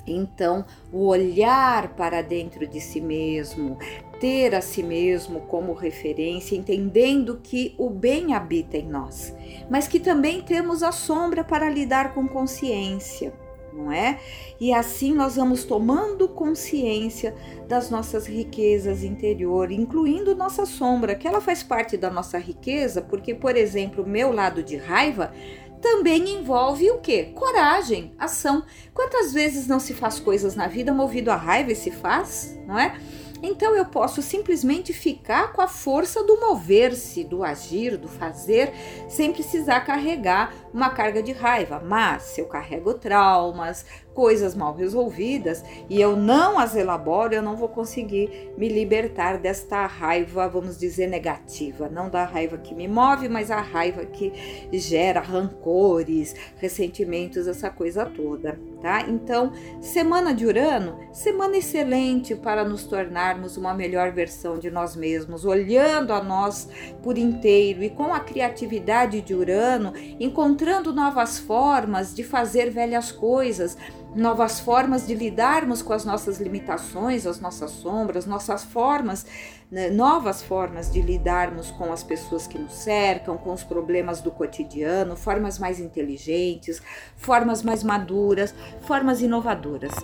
Então, 0.04 0.64
o 0.92 1.06
olhar 1.06 1.94
para 1.94 2.22
dentro 2.22 2.66
de 2.66 2.80
si 2.80 3.00
mesmo, 3.00 3.78
ter 4.22 4.54
a 4.54 4.60
si 4.60 4.84
mesmo 4.84 5.40
como 5.40 5.72
referência, 5.72 6.54
entendendo 6.54 7.40
que 7.42 7.74
o 7.76 7.90
bem 7.90 8.34
habita 8.34 8.76
em 8.76 8.88
nós, 8.88 9.34
mas 9.68 9.88
que 9.88 9.98
também 9.98 10.40
temos 10.42 10.84
a 10.84 10.92
sombra 10.92 11.42
para 11.42 11.68
lidar 11.68 12.14
com 12.14 12.28
consciência, 12.28 13.32
não 13.72 13.90
é? 13.90 14.20
E 14.60 14.72
assim 14.72 15.12
nós 15.12 15.34
vamos 15.34 15.64
tomando 15.64 16.28
consciência 16.28 17.34
das 17.66 17.90
nossas 17.90 18.24
riquezas 18.24 19.02
interior, 19.02 19.72
incluindo 19.72 20.36
nossa 20.36 20.64
sombra, 20.66 21.16
que 21.16 21.26
ela 21.26 21.40
faz 21.40 21.64
parte 21.64 21.96
da 21.96 22.08
nossa 22.08 22.38
riqueza, 22.38 23.02
porque, 23.02 23.34
por 23.34 23.56
exemplo, 23.56 24.06
meu 24.06 24.30
lado 24.30 24.62
de 24.62 24.76
raiva 24.76 25.32
também 25.80 26.36
envolve 26.36 26.88
o 26.92 26.98
que? 26.98 27.24
Coragem, 27.32 28.12
ação. 28.16 28.62
Quantas 28.94 29.32
vezes 29.32 29.66
não 29.66 29.80
se 29.80 29.92
faz 29.92 30.20
coisas 30.20 30.54
na 30.54 30.68
vida 30.68 30.94
movido 30.94 31.28
a 31.32 31.34
raiva 31.34 31.72
e 31.72 31.74
se 31.74 31.90
faz, 31.90 32.56
não 32.68 32.78
é? 32.78 32.96
Então 33.42 33.74
eu 33.74 33.84
posso 33.84 34.22
simplesmente 34.22 34.92
ficar 34.92 35.52
com 35.52 35.60
a 35.60 35.66
força 35.66 36.22
do 36.22 36.38
mover-se, 36.38 37.24
do 37.24 37.42
agir, 37.42 37.96
do 37.96 38.06
fazer, 38.06 38.72
sem 39.08 39.32
precisar 39.32 39.80
carregar 39.80 40.54
uma 40.72 40.90
carga 40.90 41.20
de 41.20 41.32
raiva. 41.32 41.82
Mas 41.84 42.22
se 42.22 42.40
eu 42.40 42.46
carrego 42.46 42.94
traumas, 42.94 43.84
coisas 44.14 44.54
mal 44.54 44.74
resolvidas 44.74 45.64
e 45.88 46.00
eu 46.00 46.16
não 46.16 46.58
as 46.58 46.76
elaboro, 46.76 47.34
eu 47.34 47.42
não 47.42 47.56
vou 47.56 47.68
conseguir 47.68 48.52
me 48.56 48.68
libertar 48.68 49.38
desta 49.38 49.86
raiva, 49.86 50.48
vamos 50.48 50.78
dizer, 50.78 51.08
negativa. 51.08 51.88
Não 51.88 52.08
da 52.08 52.24
raiva 52.24 52.58
que 52.58 52.74
me 52.74 52.86
move, 52.86 53.28
mas 53.28 53.50
a 53.50 53.60
raiva 53.60 54.04
que 54.06 54.32
gera 54.72 55.20
rancores, 55.20 56.34
ressentimentos, 56.58 57.48
essa 57.48 57.70
coisa 57.70 58.06
toda, 58.06 58.58
tá? 58.82 59.02
Então, 59.08 59.52
semana 59.80 60.34
de 60.34 60.44
Urano, 60.44 60.98
semana 61.12 61.56
excelente 61.56 62.34
para 62.34 62.64
nos 62.64 62.84
tornarmos 62.84 63.56
uma 63.56 63.72
melhor 63.72 64.10
versão 64.10 64.58
de 64.58 64.70
nós 64.70 64.96
mesmos, 64.96 65.44
olhando 65.44 66.12
a 66.12 66.22
nós 66.22 66.68
por 67.00 67.16
inteiro 67.16 67.84
e 67.84 67.88
com 67.88 68.12
a 68.12 68.18
criatividade 68.18 69.20
de 69.20 69.34
Urano, 69.34 69.92
encontrando 70.18 70.92
novas 70.92 71.38
formas 71.38 72.12
de 72.12 72.24
fazer 72.24 72.70
velhas 72.70 73.12
coisas 73.12 73.76
novas 74.14 74.60
formas 74.60 75.06
de 75.06 75.14
lidarmos 75.14 75.80
com 75.80 75.92
as 75.92 76.04
nossas 76.04 76.38
limitações, 76.38 77.26
as 77.26 77.40
nossas 77.40 77.70
sombras, 77.70 78.26
nossas 78.26 78.62
formas, 78.62 79.24
né, 79.72 79.88
novas 79.88 80.42
formas 80.42 80.92
de 80.92 81.00
lidarmos 81.00 81.70
com 81.70 81.90
as 81.90 82.04
pessoas 82.04 82.46
que 82.46 82.58
nos 82.58 82.74
cercam, 82.74 83.38
com 83.38 83.54
os 83.54 83.64
problemas 83.64 84.20
do 84.20 84.30
cotidiano, 84.30 85.16
formas 85.16 85.58
mais 85.58 85.80
inteligentes, 85.80 86.82
formas 87.16 87.62
mais 87.62 87.82
maduras, 87.82 88.54
formas 88.82 89.22
inovadoras. 89.22 89.94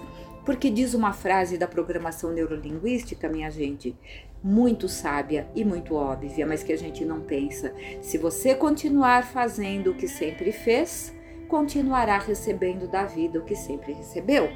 Porque 0.42 0.70
diz 0.70 0.94
uma 0.94 1.12
frase 1.12 1.58
da 1.58 1.68
programação 1.68 2.32
neurolinguística, 2.32 3.28
minha 3.28 3.50
gente, 3.50 3.94
muito 4.42 4.88
sábia 4.88 5.46
e 5.54 5.62
muito 5.66 5.94
óbvia, 5.94 6.46
mas 6.46 6.62
que 6.62 6.72
a 6.72 6.78
gente 6.78 7.04
não 7.04 7.20
pensa. 7.20 7.74
Se 8.00 8.16
você 8.16 8.54
continuar 8.54 9.26
fazendo 9.26 9.90
o 9.90 9.94
que 9.94 10.08
sempre 10.08 10.50
fez, 10.50 11.14
continuará 11.46 12.16
recebendo 12.16 12.88
da 12.88 13.04
vida 13.04 13.38
o 13.38 13.44
que 13.44 13.54
sempre 13.54 13.92
recebeu. 13.92 14.48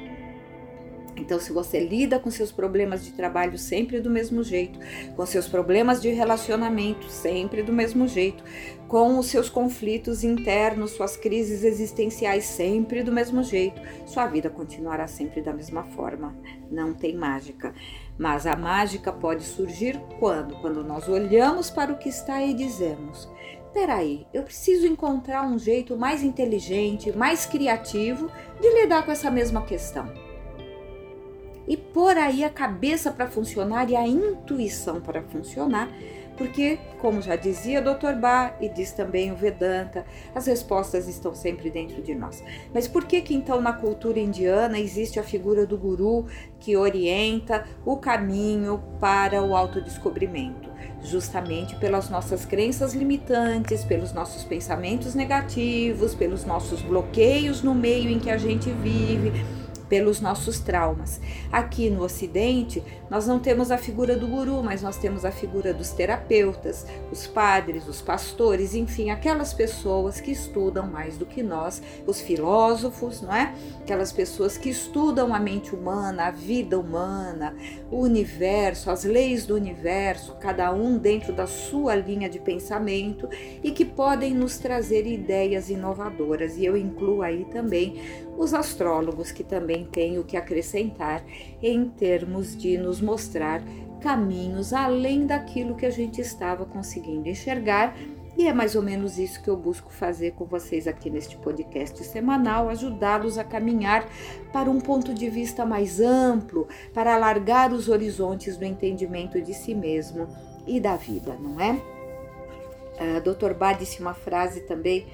Então, 1.15 1.39
se 1.39 1.51
você 1.51 1.79
lida 1.79 2.19
com 2.19 2.31
seus 2.31 2.51
problemas 2.51 3.03
de 3.05 3.11
trabalho 3.11 3.57
sempre 3.57 3.99
do 3.99 4.09
mesmo 4.09 4.43
jeito, 4.43 4.79
com 5.15 5.25
seus 5.25 5.47
problemas 5.47 6.01
de 6.01 6.09
relacionamento 6.09 7.07
sempre 7.09 7.61
do 7.61 7.71
mesmo 7.71 8.07
jeito, 8.07 8.43
com 8.87 9.17
os 9.17 9.27
seus 9.27 9.49
conflitos 9.49 10.23
internos, 10.23 10.91
suas 10.91 11.15
crises 11.15 11.63
existenciais 11.63 12.45
sempre 12.45 13.03
do 13.03 13.11
mesmo 13.11 13.43
jeito, 13.43 13.81
sua 14.05 14.27
vida 14.27 14.49
continuará 14.49 15.07
sempre 15.07 15.41
da 15.41 15.53
mesma 15.53 15.83
forma. 15.83 16.35
Não 16.69 16.93
tem 16.93 17.15
mágica. 17.15 17.73
Mas 18.17 18.45
a 18.45 18.55
mágica 18.55 19.11
pode 19.11 19.43
surgir 19.43 19.99
quando? 20.19 20.55
Quando 20.61 20.83
nós 20.83 21.07
olhamos 21.07 21.69
para 21.69 21.91
o 21.91 21.97
que 21.97 22.09
está 22.09 22.43
e 22.43 22.53
dizemos: 22.53 23.27
peraí, 23.73 24.27
eu 24.33 24.43
preciso 24.43 24.85
encontrar 24.85 25.43
um 25.43 25.57
jeito 25.57 25.97
mais 25.97 26.23
inteligente, 26.23 27.11
mais 27.15 27.45
criativo 27.45 28.29
de 28.61 28.69
lidar 28.81 29.03
com 29.03 29.11
essa 29.11 29.31
mesma 29.31 29.63
questão. 29.63 30.22
E 31.67 31.77
pôr 31.77 32.17
aí 32.17 32.43
a 32.43 32.49
cabeça 32.49 33.11
para 33.11 33.27
funcionar 33.27 33.89
e 33.89 33.95
a 33.95 34.07
intuição 34.07 34.99
para 34.99 35.21
funcionar, 35.21 35.89
porque, 36.37 36.79
como 36.99 37.21
já 37.21 37.35
dizia 37.35 37.81
Dr. 37.81 38.13
Bach 38.19 38.55
e 38.59 38.67
diz 38.67 38.91
também 38.91 39.31
o 39.31 39.35
Vedanta, 39.35 40.05
as 40.33 40.47
respostas 40.47 41.07
estão 41.07 41.35
sempre 41.35 41.69
dentro 41.69 42.01
de 42.01 42.15
nós. 42.15 42.43
Mas 42.73 42.87
por 42.87 43.05
que 43.05 43.21
que 43.21 43.35
então 43.35 43.61
na 43.61 43.73
cultura 43.73 44.19
indiana 44.19 44.79
existe 44.79 45.19
a 45.19 45.23
figura 45.23 45.65
do 45.65 45.77
guru 45.77 46.25
que 46.59 46.75
orienta 46.75 47.65
o 47.85 47.97
caminho 47.97 48.81
para 48.99 49.41
o 49.43 49.55
autodescobrimento? 49.55 50.73
justamente 51.03 51.75
pelas 51.75 52.09
nossas 52.09 52.45
crenças 52.45 52.93
limitantes, 52.93 53.83
pelos 53.83 54.13
nossos 54.13 54.43
pensamentos 54.45 55.13
negativos, 55.13 56.15
pelos 56.15 56.45
nossos 56.45 56.81
bloqueios 56.81 57.61
no 57.61 57.75
meio 57.75 58.09
em 58.09 58.19
que 58.19 58.29
a 58.29 58.37
gente 58.37 58.71
vive 58.71 59.43
pelos 59.93 60.19
nossos 60.19 60.59
traumas. 60.59 61.21
Aqui 61.51 61.87
no 61.87 62.01
Ocidente, 62.01 62.83
nós 63.11 63.27
não 63.27 63.37
temos 63.37 63.69
a 63.69 63.77
figura 63.77 64.15
do 64.15 64.27
guru, 64.27 64.63
mas 64.63 64.81
nós 64.81 64.97
temos 64.97 65.23
a 65.23 65.29
figura 65.29 65.71
dos 65.71 65.91
terapeutas, 65.91 66.87
os 67.11 67.27
padres, 67.27 67.87
os 67.87 68.01
pastores, 68.01 68.73
enfim, 68.73 69.11
aquelas 69.11 69.53
pessoas 69.53 70.19
que 70.19 70.31
estudam 70.31 70.87
mais 70.87 71.15
do 71.15 71.27
que 71.27 71.43
nós, 71.43 71.79
os 72.07 72.19
filósofos, 72.19 73.21
não 73.21 73.31
é? 73.31 73.53
Aquelas 73.83 74.11
pessoas 74.11 74.57
que 74.57 74.71
estudam 74.71 75.31
a 75.31 75.39
mente 75.39 75.75
humana, 75.75 76.25
a 76.25 76.31
vida 76.31 76.79
humana, 76.79 77.55
o 77.91 77.99
universo, 77.99 78.89
as 78.89 79.03
leis 79.03 79.45
do 79.45 79.53
universo, 79.53 80.33
cada 80.39 80.73
um 80.73 80.97
dentro 80.97 81.31
da 81.33 81.45
sua 81.45 81.93
linha 81.93 82.27
de 82.27 82.39
pensamento 82.39 83.29
e 83.63 83.69
que 83.69 83.85
podem 83.85 84.33
nos 84.33 84.57
trazer 84.57 85.05
ideias 85.05 85.69
inovadoras. 85.69 86.57
E 86.57 86.65
eu 86.65 86.75
incluo 86.75 87.21
aí 87.21 87.45
também 87.45 88.01
os 88.35 88.55
astrólogos 88.55 89.31
que 89.31 89.43
também 89.43 89.82
têm 89.83 90.17
o 90.19 90.23
que 90.23 90.37
acrescentar 90.37 91.23
em 91.61 91.85
termos 91.89 92.55
de 92.55 92.77
nos 92.77 93.01
mostrar 93.01 93.61
caminhos 94.01 94.73
além 94.73 95.25
daquilo 95.25 95.75
que 95.75 95.85
a 95.85 95.89
gente 95.89 96.19
estava 96.19 96.65
conseguindo 96.65 97.29
enxergar. 97.29 97.95
E 98.35 98.47
é 98.47 98.53
mais 98.53 98.75
ou 98.75 98.81
menos 98.81 99.19
isso 99.19 99.41
que 99.43 99.49
eu 99.49 99.55
busco 99.55 99.91
fazer 99.91 100.31
com 100.31 100.43
vocês 100.45 100.87
aqui 100.87 101.09
neste 101.09 101.37
podcast 101.37 102.03
semanal, 102.03 102.67
ajudá-los 102.67 103.37
a 103.37 103.43
caminhar 103.43 104.07
para 104.51 104.69
um 104.69 104.79
ponto 104.79 105.13
de 105.13 105.29
vista 105.29 105.65
mais 105.65 106.01
amplo, 106.01 106.67
para 106.93 107.13
alargar 107.13 107.71
os 107.71 107.89
horizontes 107.89 108.57
do 108.57 108.65
entendimento 108.65 109.39
de 109.39 109.53
si 109.53 109.75
mesmo 109.75 110.27
e 110.65 110.79
da 110.79 110.95
vida, 110.95 111.37
não 111.39 111.59
é? 111.61 111.73
Uh, 112.93 113.21
Dr. 113.21 113.53
Bá 113.53 113.73
disse 113.73 113.99
uma 113.99 114.13
frase 114.13 114.61
também 114.61 115.05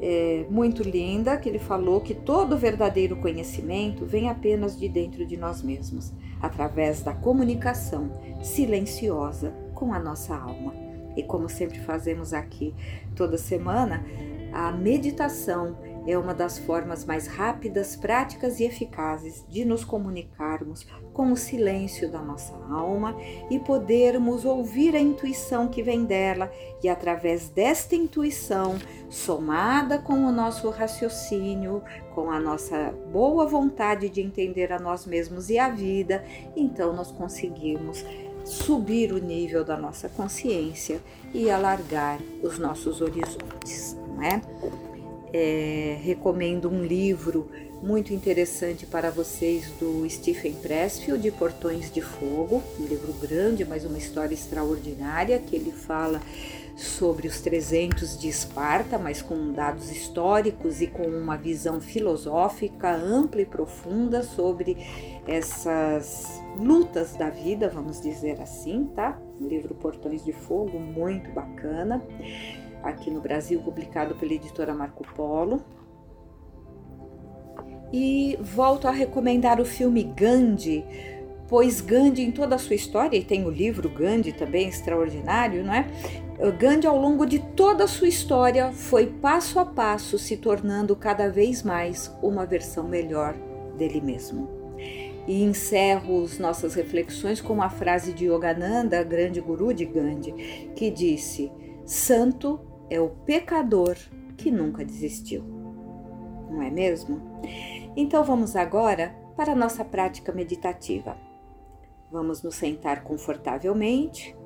é, 0.00 0.46
muito 0.50 0.82
linda, 0.82 1.36
que 1.36 1.48
ele 1.48 1.58
falou 1.58 2.00
que 2.00 2.14
todo 2.14 2.56
verdadeiro 2.56 3.16
conhecimento 3.16 4.04
vem 4.04 4.28
apenas 4.28 4.78
de 4.78 4.88
dentro 4.88 5.26
de 5.26 5.36
nós 5.36 5.62
mesmos, 5.62 6.12
através 6.40 7.02
da 7.02 7.14
comunicação 7.14 8.10
silenciosa 8.42 9.52
com 9.74 9.92
a 9.92 9.98
nossa 9.98 10.36
alma. 10.36 10.74
E 11.16 11.22
como 11.22 11.48
sempre 11.48 11.78
fazemos 11.80 12.34
aqui 12.34 12.74
toda 13.14 13.38
semana, 13.38 14.04
a 14.52 14.70
meditação 14.70 15.76
é 16.06 16.16
uma 16.16 16.32
das 16.32 16.58
formas 16.58 17.04
mais 17.04 17.26
rápidas, 17.26 17.96
práticas 17.96 18.60
e 18.60 18.64
eficazes 18.64 19.44
de 19.48 19.64
nos 19.64 19.84
comunicarmos 19.84 20.86
com 21.12 21.32
o 21.32 21.36
silêncio 21.36 22.10
da 22.10 22.20
nossa 22.20 22.54
alma 22.70 23.16
e 23.50 23.58
podermos 23.58 24.44
ouvir 24.44 24.94
a 24.94 25.00
intuição 25.00 25.68
que 25.68 25.82
vem 25.82 26.04
dela 26.04 26.50
e 26.82 26.88
através 26.88 27.48
desta 27.48 27.96
intuição, 27.96 28.78
somada 29.08 29.98
com 29.98 30.26
o 30.26 30.32
nosso 30.32 30.70
raciocínio, 30.70 31.82
com 32.14 32.30
a 32.30 32.38
nossa 32.38 32.92
boa 33.12 33.46
vontade 33.46 34.08
de 34.08 34.20
entender 34.20 34.72
a 34.72 34.78
nós 34.78 35.06
mesmos 35.06 35.50
e 35.50 35.58
a 35.58 35.68
vida, 35.68 36.24
então 36.54 36.92
nós 36.92 37.10
conseguimos 37.10 38.04
subir 38.44 39.12
o 39.12 39.18
nível 39.18 39.64
da 39.64 39.76
nossa 39.76 40.08
consciência 40.08 41.00
e 41.34 41.50
alargar 41.50 42.20
os 42.42 42.58
nossos 42.58 43.00
horizontes, 43.00 43.96
não 44.08 44.22
é? 44.22 44.95
É, 45.38 45.98
recomendo 46.00 46.70
um 46.70 46.82
livro 46.82 47.50
muito 47.82 48.10
interessante 48.14 48.86
para 48.86 49.10
vocês 49.10 49.70
do 49.78 50.08
Stephen 50.08 50.54
Pressfield, 50.54 51.22
de 51.22 51.30
Portões 51.30 51.92
de 51.92 52.00
Fogo, 52.00 52.62
um 52.80 52.86
livro 52.86 53.12
grande, 53.12 53.62
mas 53.62 53.84
uma 53.84 53.98
história 53.98 54.32
extraordinária, 54.32 55.38
que 55.38 55.54
ele 55.54 55.72
fala 55.72 56.22
sobre 56.74 57.28
os 57.28 57.38
300 57.42 58.18
de 58.18 58.28
Esparta, 58.28 58.98
mas 58.98 59.20
com 59.20 59.52
dados 59.52 59.90
históricos 59.90 60.80
e 60.80 60.86
com 60.86 61.06
uma 61.06 61.36
visão 61.36 61.82
filosófica 61.82 62.96
ampla 62.96 63.42
e 63.42 63.46
profunda 63.46 64.22
sobre 64.22 64.78
essas 65.26 66.40
lutas 66.58 67.14
da 67.14 67.28
vida, 67.28 67.68
vamos 67.68 68.00
dizer 68.00 68.40
assim, 68.40 68.86
tá? 68.96 69.20
Livro 69.38 69.74
Portões 69.74 70.24
de 70.24 70.32
Fogo, 70.32 70.78
muito 70.78 71.30
bacana 71.32 72.02
aqui 72.82 73.10
no 73.10 73.20
Brasil, 73.20 73.60
publicado 73.60 74.14
pela 74.14 74.32
editora 74.32 74.74
Marco 74.74 75.04
Polo. 75.14 75.62
E 77.92 78.38
volto 78.40 78.88
a 78.88 78.90
recomendar 78.90 79.60
o 79.60 79.64
filme 79.64 80.02
Gandhi, 80.02 80.84
pois 81.48 81.80
Gandhi, 81.80 82.22
em 82.22 82.32
toda 82.32 82.56
a 82.56 82.58
sua 82.58 82.74
história, 82.74 83.16
e 83.16 83.24
tem 83.24 83.44
o 83.44 83.50
livro 83.50 83.88
Gandhi 83.88 84.32
também 84.32 84.68
extraordinário, 84.68 85.64
não 85.64 85.72
é? 85.72 85.86
Gandhi, 86.58 86.86
ao 86.86 86.98
longo 86.98 87.24
de 87.24 87.38
toda 87.38 87.84
a 87.84 87.88
sua 87.88 88.08
história, 88.08 88.72
foi 88.72 89.06
passo 89.06 89.58
a 89.58 89.64
passo 89.64 90.18
se 90.18 90.36
tornando 90.36 90.94
cada 90.94 91.30
vez 91.30 91.62
mais 91.62 92.14
uma 92.22 92.44
versão 92.44 92.84
melhor 92.86 93.34
dele 93.78 94.00
mesmo. 94.00 94.48
E 95.26 95.42
encerro 95.42 96.22
as 96.22 96.38
nossas 96.38 96.74
reflexões 96.74 97.40
com 97.40 97.52
uma 97.52 97.70
frase 97.70 98.12
de 98.12 98.26
Yogananda, 98.26 99.02
grande 99.02 99.40
guru 99.40 99.72
de 99.72 99.84
Gandhi, 99.84 100.32
que 100.76 100.90
disse: 100.90 101.50
Santo 101.86 102.58
é 102.90 103.00
o 103.00 103.10
pecador 103.10 103.96
que 104.36 104.50
nunca 104.50 104.84
desistiu. 104.84 105.44
Não 106.50 106.60
é 106.60 106.68
mesmo? 106.68 107.20
Então 107.96 108.24
vamos 108.24 108.56
agora 108.56 109.14
para 109.36 109.52
a 109.52 109.56
nossa 109.56 109.84
prática 109.84 110.32
meditativa. 110.32 111.16
Vamos 112.10 112.42
nos 112.42 112.56
sentar 112.56 113.04
confortavelmente, 113.04 114.36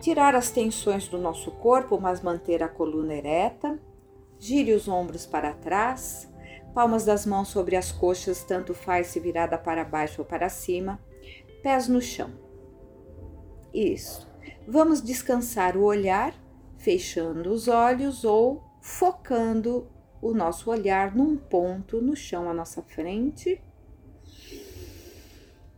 tirar 0.00 0.34
as 0.34 0.50
tensões 0.50 1.06
do 1.06 1.18
nosso 1.18 1.52
corpo, 1.52 2.00
mas 2.00 2.20
manter 2.20 2.64
a 2.64 2.68
coluna 2.68 3.14
ereta. 3.14 3.78
Gire 4.36 4.72
os 4.72 4.88
ombros 4.88 5.24
para 5.24 5.52
trás, 5.52 6.28
palmas 6.74 7.04
das 7.04 7.26
mãos 7.26 7.46
sobre 7.46 7.76
as 7.76 7.92
coxas, 7.92 8.42
tanto 8.42 8.74
faz 8.74 9.06
se 9.06 9.20
virada 9.20 9.56
para 9.56 9.84
baixo 9.84 10.22
ou 10.22 10.26
para 10.26 10.48
cima, 10.48 10.98
pés 11.62 11.86
no 11.86 12.00
chão. 12.00 12.30
Isso. 13.72 14.28
Vamos 14.66 15.02
descansar 15.02 15.76
o 15.76 15.84
olhar 15.84 16.34
fechando 16.80 17.52
os 17.52 17.68
olhos 17.68 18.24
ou 18.24 18.62
focando 18.80 19.86
o 20.20 20.32
nosso 20.32 20.70
olhar 20.70 21.14
num 21.14 21.36
ponto 21.36 22.00
no 22.00 22.16
chão 22.16 22.48
à 22.48 22.54
nossa 22.54 22.82
frente. 22.82 23.62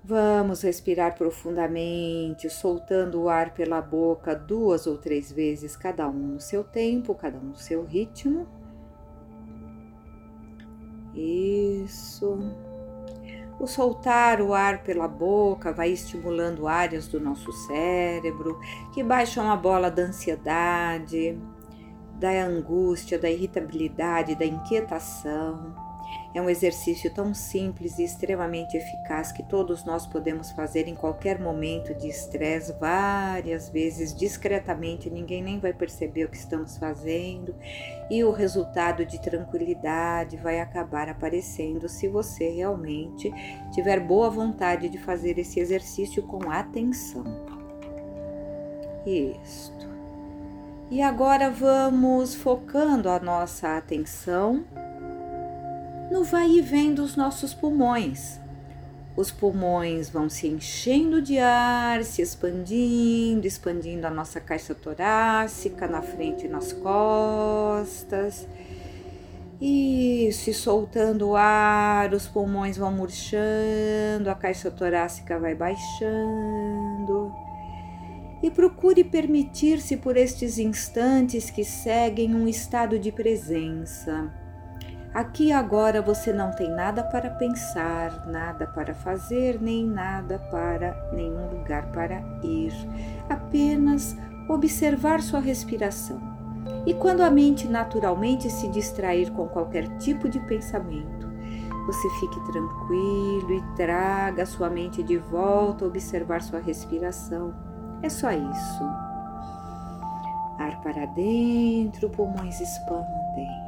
Vamos 0.05 0.63
respirar 0.63 1.17
profundamente, 1.17 2.51
soltando 2.51 3.23
o 3.23 3.29
ar 3.29 3.55
pela 3.55 3.81
boca 3.81 4.35
duas 4.35 4.87
ou 4.87 4.99
três 4.99 5.31
vezes, 5.31 5.77
cada 5.77 6.09
um 6.09 6.35
no 6.35 6.41
seu 6.41 6.65
tempo, 6.65 7.15
cada 7.15 7.39
um 7.39 7.51
no 7.51 7.57
seu 7.57 7.85
ritmo. 7.85 8.49
Isso. 11.15 12.39
O 13.63 13.67
soltar 13.69 14.41
o 14.41 14.53
ar 14.53 14.83
pela 14.83 15.07
boca 15.07 15.73
vai 15.73 15.91
estimulando 15.93 16.67
áreas 16.67 17.07
do 17.07 17.21
nosso 17.21 17.53
cérebro 17.53 18.59
que 18.93 19.05
baixam 19.05 19.49
a 19.49 19.55
bola 19.55 19.89
da 19.89 20.03
ansiedade, 20.03 21.39
da 22.19 22.45
angústia, 22.45 23.21
da 23.21 23.31
irritabilidade, 23.31 24.35
da 24.35 24.45
inquietação. 24.45 25.77
É 26.35 26.41
um 26.41 26.49
exercício 26.49 27.13
tão 27.13 27.35
simples 27.35 27.99
e 27.99 28.05
extremamente 28.05 28.75
eficaz 28.75 29.31
que 29.31 29.43
todos 29.43 29.85
nós 29.85 30.07
podemos 30.07 30.51
fazer 30.51 30.89
em 30.89 30.95
qualquer 30.95 31.39
momento 31.39 31.95
de 31.95 32.09
estresse, 32.09 32.73
várias 32.81 33.69
vezes 33.69 34.15
discretamente, 34.15 35.11
ninguém 35.11 35.43
nem 35.43 35.59
vai 35.59 35.75
perceber 35.75 36.25
o 36.25 36.29
que 36.31 36.37
estamos 36.39 36.79
fazendo, 36.79 37.55
e 38.11 38.25
o 38.25 38.31
resultado 38.31 39.05
de 39.05 39.21
tranquilidade 39.21 40.39
vai 40.39 40.59
acabar 40.59 41.07
aparecendo 41.09 41.87
se 41.87 42.09
você 42.09 42.49
realmente 42.49 43.31
tiver 43.73 44.01
boa 44.01 44.31
vontade 44.31 44.89
de 44.89 44.97
fazer 44.99 45.39
esse 45.39 45.61
exercício 45.61 46.23
com 46.23 46.51
atenção. 46.51 47.25
Isto. 49.05 49.91
E 50.91 51.03
agora 51.03 51.51
vamos 51.51 52.35
focando 52.35 53.09
a 53.09 53.19
nossa 53.19 53.77
atenção 53.77 54.65
no 56.13 56.23
vai 56.23 56.51
e 56.51 56.61
vem 56.61 56.93
dos 56.93 57.17
nossos 57.17 57.55
pulmões. 57.55 58.39
Os 59.17 59.31
pulmões 59.31 60.11
vão 60.11 60.29
se 60.29 60.47
enchendo 60.47 61.23
de 61.23 61.39
ar, 61.39 62.05
se 62.05 62.21
expandindo, 62.21 63.47
expandindo 63.47 64.07
a 64.07 64.11
nossa 64.11 64.39
caixa 64.39 64.75
torácica 64.75 65.89
na 65.89 66.03
frente 66.03 66.45
e 66.45 66.49
nas 66.49 66.73
costas. 66.73 68.47
E 69.61 70.31
soltando 70.53 71.31
o 71.31 71.37
ar, 71.37 72.13
os 72.13 72.27
pulmões 72.27 72.77
vão 72.77 72.93
murchando, 72.93 74.29
a 74.29 74.35
caixa 74.35 74.71
torácica 74.71 75.39
vai 75.39 75.55
baixando. 75.55 77.33
E 78.43 78.51
procure 78.51 79.05
permitir-se 79.05 79.97
por 79.97 80.17
estes 80.17 80.59
instantes 80.59 81.49
que 81.49 81.65
seguem 81.65 82.35
um 82.35 82.49
estado 82.49 82.99
de 82.99 83.13
presença 83.13 84.42
Aqui 85.15 85.53
agora 85.53 86.01
você 86.01 86.33
não 86.33 86.53
tem 86.53 86.71
nada 86.71 87.03
para 87.03 87.29
pensar, 87.29 88.27
nada 88.27 88.67
para 88.67 88.95
fazer, 88.95 89.61
nem 89.61 89.87
nada 89.87 90.39
para 90.51 90.97
nenhum 91.13 91.51
lugar 91.51 91.85
para 91.93 92.23
ir. 92.43 92.73
Apenas 93.29 94.17
observar 94.49 95.21
sua 95.21 95.39
respiração. 95.39 96.19
E 96.87 96.95
quando 96.95 97.21
a 97.21 97.31
mente 97.31 97.69
naturalmente 97.69 98.49
se 98.49 98.69
distrair 98.69 99.31
com 99.33 99.47
qualquer 99.49 99.87
tipo 99.99 100.31
de 100.31 100.41
pensamento, 100.41 101.31
você 101.87 102.09
fique 102.21 102.41
tranquilo 102.51 103.53
e 103.53 103.77
traga 103.77 104.47
sua 104.47 104.71
mente 104.71 105.03
de 105.03 105.19
volta 105.19 105.85
a 105.85 105.89
observar 105.89 106.41
sua 106.41 106.61
respiração. 106.61 107.53
É 108.03 108.09
só 108.09 108.33
isso. 108.33 108.85
Ar 110.59 110.81
para 110.83 111.05
dentro, 111.07 112.09
pulmões 112.09 112.61
expandem. 112.61 113.62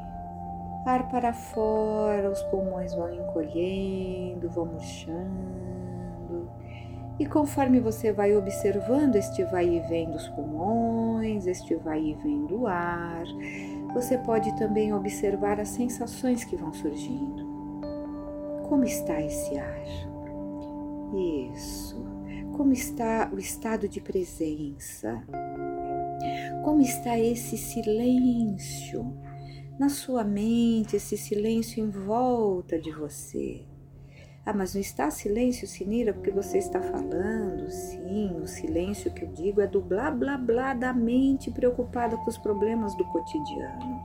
Ar 0.87 1.09
para 1.09 1.33
fora, 1.33 2.31
os 2.31 2.42
pulmões 2.44 2.94
vão 2.94 3.12
encolhendo, 3.12 4.51
vão 4.51 4.66
murchando. 4.66 6.51
E 7.18 7.25
conforme 7.25 7.81
você 7.81 8.12
vai 8.12 8.37
observando 8.37 9.16
este 9.16 9.44
vai 9.44 9.66
e 9.66 9.81
vem 9.81 10.11
dos 10.11 10.29
pulmões, 10.29 11.47
este 11.47 11.75
vai 11.77 12.03
e 12.03 12.14
vem 12.14 12.44
do 12.47 12.66
ar, 12.66 13.25
você 13.94 14.18
pode 14.18 14.55
também 14.59 14.92
observar 14.92 15.61
as 15.61 15.68
sensações 15.68 16.44
que 16.44 16.57
vão 16.57 16.73
surgindo. 16.73 17.47
Como 18.68 18.85
está 18.85 19.20
esse 19.23 19.57
ar? 19.57 19.85
Isso. 21.55 22.05
Como 22.57 22.73
está 22.73 23.31
o 23.33 23.38
estado 23.38 23.88
de 23.88 24.01
presença? 24.01 25.23
Como 26.64 26.81
está 26.81 27.18
esse 27.18 27.57
silêncio? 27.57 29.24
Na 29.79 29.89
sua 29.89 30.25
mente 30.25 30.97
esse 30.97 31.17
silêncio 31.17 31.83
em 31.83 31.91
volta 31.91 32.79
de 32.79 32.93
você. 32.93 33.65
Ah, 34.47 34.53
mas 34.53 34.75
não 34.75 34.81
está 34.81 35.11
silêncio, 35.11 35.67
Sinira, 35.67 36.13
porque 36.13 36.31
você 36.31 36.59
está 36.59 36.81
falando? 36.81 37.71
Sim, 37.71 38.41
o 38.43 38.47
silêncio 38.47 39.11
que 39.11 39.25
eu 39.25 39.33
digo 39.33 39.61
é 39.63 39.67
do 39.67 39.81
blá 39.81 40.11
blá 40.11 40.37
blá 40.37 40.75
da 40.75 40.93
mente 40.93 41.51
preocupada 41.51 42.17
com 42.19 42.29
os 42.29 42.37
problemas 42.37 42.95
do 42.95 43.05
cotidiano. 43.07 44.03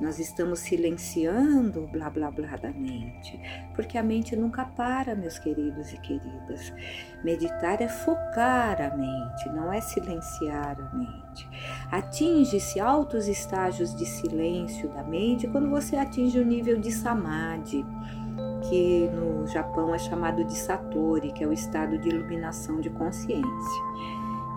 Nós 0.00 0.18
estamos 0.18 0.58
silenciando 0.58 1.84
o 1.84 1.86
blá 1.86 2.10
blá 2.10 2.30
blá 2.30 2.56
da 2.56 2.70
mente, 2.70 3.40
porque 3.74 3.96
a 3.96 4.02
mente 4.02 4.34
nunca 4.34 4.64
para, 4.64 5.14
meus 5.14 5.38
queridos 5.38 5.92
e 5.92 5.98
queridas. 5.98 6.72
Meditar 7.22 7.80
é 7.80 7.88
focar 7.88 8.82
a 8.82 8.96
mente, 8.96 9.48
não 9.50 9.72
é 9.72 9.80
silenciar 9.80 10.76
a 10.80 10.96
mente. 10.96 11.48
Atinge-se 11.92 12.80
altos 12.80 13.28
estágios 13.28 13.94
de 13.94 14.04
silêncio 14.04 14.88
da 14.88 15.04
mente 15.04 15.46
quando 15.46 15.70
você 15.70 15.96
atinge 15.96 16.38
o 16.38 16.44
nível 16.44 16.80
de 16.80 16.90
samadhi, 16.90 17.84
que 18.68 19.08
no 19.10 19.46
Japão 19.46 19.94
é 19.94 19.98
chamado 19.98 20.44
de 20.44 20.56
satori, 20.56 21.32
que 21.32 21.44
é 21.44 21.46
o 21.46 21.52
estado 21.52 21.98
de 21.98 22.08
iluminação 22.08 22.80
de 22.80 22.90
consciência. 22.90 23.84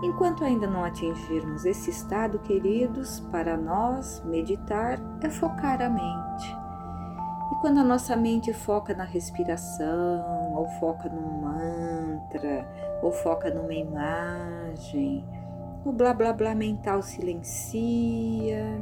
Enquanto 0.02 0.44
ainda 0.44 0.66
não 0.66 0.84
atingirmos 0.84 1.64
esse 1.64 1.90
estado, 1.90 2.38
queridos, 2.38 3.18
para 3.32 3.56
nós 3.56 4.22
meditar 4.24 5.00
é 5.20 5.28
focar 5.28 5.82
a 5.82 5.88
mente. 5.88 6.56
E 7.52 7.60
quando 7.60 7.78
a 7.78 7.84
nossa 7.84 8.14
mente 8.14 8.52
foca 8.52 8.94
na 8.94 9.02
respiração, 9.02 10.54
ou 10.54 10.68
foca 10.78 11.08
num 11.08 11.40
mantra, 11.40 12.64
ou 13.02 13.10
foca 13.10 13.52
numa 13.52 13.74
imagem, 13.74 15.24
o 15.84 15.90
blá 15.90 16.14
blá 16.14 16.32
blá 16.32 16.54
mental 16.54 17.02
silencia 17.02 18.80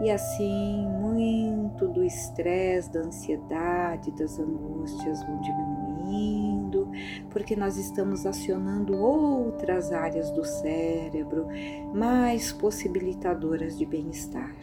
e 0.00 0.10
assim 0.10 0.86
muito 0.88 1.88
do 1.88 2.02
estresse, 2.02 2.92
da 2.92 3.00
ansiedade, 3.00 4.10
das 4.12 4.38
angústias 4.38 5.22
vão 5.24 5.40
diminuindo, 5.40 6.90
porque 7.30 7.54
nós 7.54 7.76
estamos 7.76 8.26
acionando 8.26 8.96
outras 8.96 9.92
áreas 9.92 10.30
do 10.30 10.44
cérebro 10.44 11.46
mais 11.94 12.52
possibilitadoras 12.52 13.78
de 13.78 13.86
bem-estar. 13.86 14.54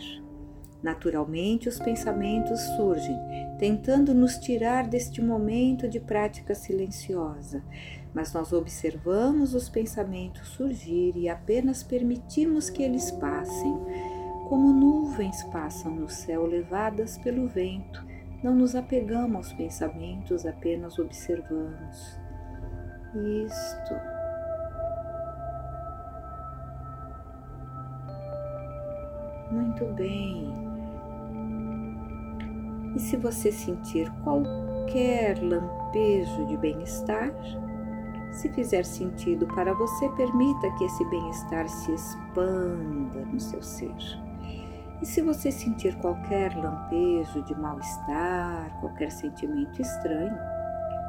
Naturalmente, 0.84 1.70
os 1.70 1.80
pensamentos 1.80 2.60
surgem, 2.76 3.16
tentando 3.60 4.16
nos 4.16 4.38
tirar 4.38 4.88
deste 4.88 5.22
momento 5.22 5.88
de 5.88 6.00
prática 6.00 6.56
silenciosa, 6.56 7.64
mas 8.14 8.34
nós 8.34 8.52
observamos 8.52 9.54
os 9.54 9.70
pensamentos 9.70 10.48
surgir 10.50 11.16
e 11.16 11.30
apenas 11.30 11.84
permitimos 11.84 12.70
que 12.70 12.82
eles 12.82 13.12
passem 13.12 13.78
como 14.52 14.74
nuvens 14.74 15.46
passam 15.46 15.96
no 15.96 16.10
céu 16.10 16.46
levadas 16.46 17.18
pelo 17.18 17.48
vento, 17.48 18.06
não 18.44 18.54
nos 18.54 18.76
apegamos 18.76 19.38
aos 19.38 19.54
pensamentos, 19.54 20.46
apenas 20.46 21.00
observamos. 21.00 22.20
Isto. 23.46 23.94
Muito 29.52 29.86
bem. 29.94 30.54
E 32.94 33.00
se 33.00 33.16
você 33.16 33.54
sentir 33.54 34.12
qualquer 34.22 35.42
lampejo 35.42 36.46
de 36.48 36.58
bem-estar, 36.58 37.32
se 38.34 38.50
fizer 38.50 38.84
sentido 38.84 39.48
para 39.56 39.74
você, 39.74 40.10
permita 40.10 40.70
que 40.78 40.84
esse 40.84 41.06
bem-estar 41.06 41.70
se 41.70 41.94
expanda 41.94 43.26
no 43.32 43.40
seu 43.40 43.62
ser. 43.62 43.96
E 45.02 45.06
se 45.06 45.22
você 45.22 45.52
sentir 45.52 45.96
qualquer 45.98 46.56
lampejo 46.56 47.42
de 47.42 47.56
mal-estar, 47.56 48.80
qualquer 48.80 49.12
sentimento 49.12 49.82
estranho, 49.82 50.38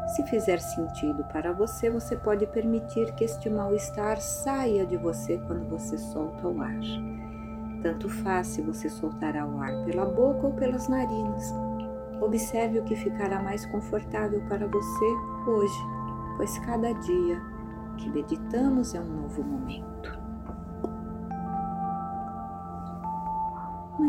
se 0.08 0.22
fizer 0.24 0.58
sentido 0.58 1.22
para 1.24 1.52
você, 1.52 1.90
você 1.90 2.16
pode 2.16 2.46
permitir 2.46 3.14
que 3.14 3.24
este 3.24 3.50
mal-estar 3.50 4.18
saia 4.18 4.86
de 4.86 4.96
você 4.96 5.36
quando 5.46 5.68
você 5.68 5.98
solta 5.98 6.48
o 6.48 6.60
ar. 6.60 6.80
Tanto 7.82 8.08
faz 8.08 8.46
se 8.48 8.62
você 8.62 8.88
soltar 8.88 9.34
o 9.36 9.60
ar 9.60 9.84
pela 9.84 10.06
boca 10.06 10.46
ou 10.46 10.52
pelas 10.54 10.88
narinas. 10.88 11.52
Observe 12.20 12.78
o 12.78 12.84
que 12.84 12.96
ficará 12.96 13.42
mais 13.42 13.66
confortável 13.66 14.40
para 14.48 14.66
você 14.66 15.04
hoje, 15.46 15.78
pois 16.36 16.58
cada 16.60 16.92
dia 16.92 17.42
que 17.98 18.08
meditamos 18.08 18.94
é 18.94 19.00
um 19.00 19.22
novo 19.22 19.42
momento. 19.42 20.21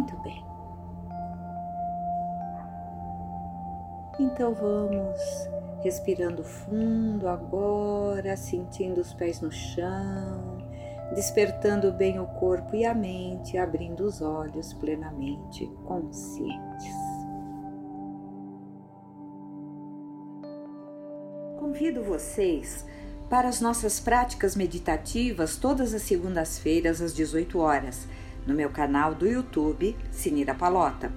Muito 0.03 0.17
bem. 0.17 0.43
Então 4.19 4.53
vamos 4.53 5.19
respirando 5.81 6.43
fundo 6.43 7.27
agora, 7.27 8.35
sentindo 8.35 8.99
os 8.99 9.13
pés 9.13 9.39
no 9.39 9.49
chão, 9.49 10.57
despertando 11.15 11.91
bem 11.93 12.19
o 12.19 12.25
corpo 12.25 12.75
e 12.75 12.85
a 12.85 12.93
mente, 12.93 13.57
abrindo 13.57 14.01
os 14.01 14.21
olhos 14.21 14.73
plenamente 14.73 15.67
conscientes. 15.85 16.93
Convido 21.59 22.03
vocês 22.03 22.85
para 23.29 23.47
as 23.47 23.61
nossas 23.61 24.01
práticas 24.01 24.53
meditativas 24.53 25.55
todas 25.55 25.93
as 25.93 26.01
segundas-feiras 26.01 27.01
às 27.01 27.15
18 27.15 27.57
horas 27.57 28.05
no 28.45 28.53
meu 28.53 28.69
canal 28.69 29.13
do 29.13 29.27
YouTube 29.27 29.95
Sinira 30.11 30.53
Palota. 30.53 31.11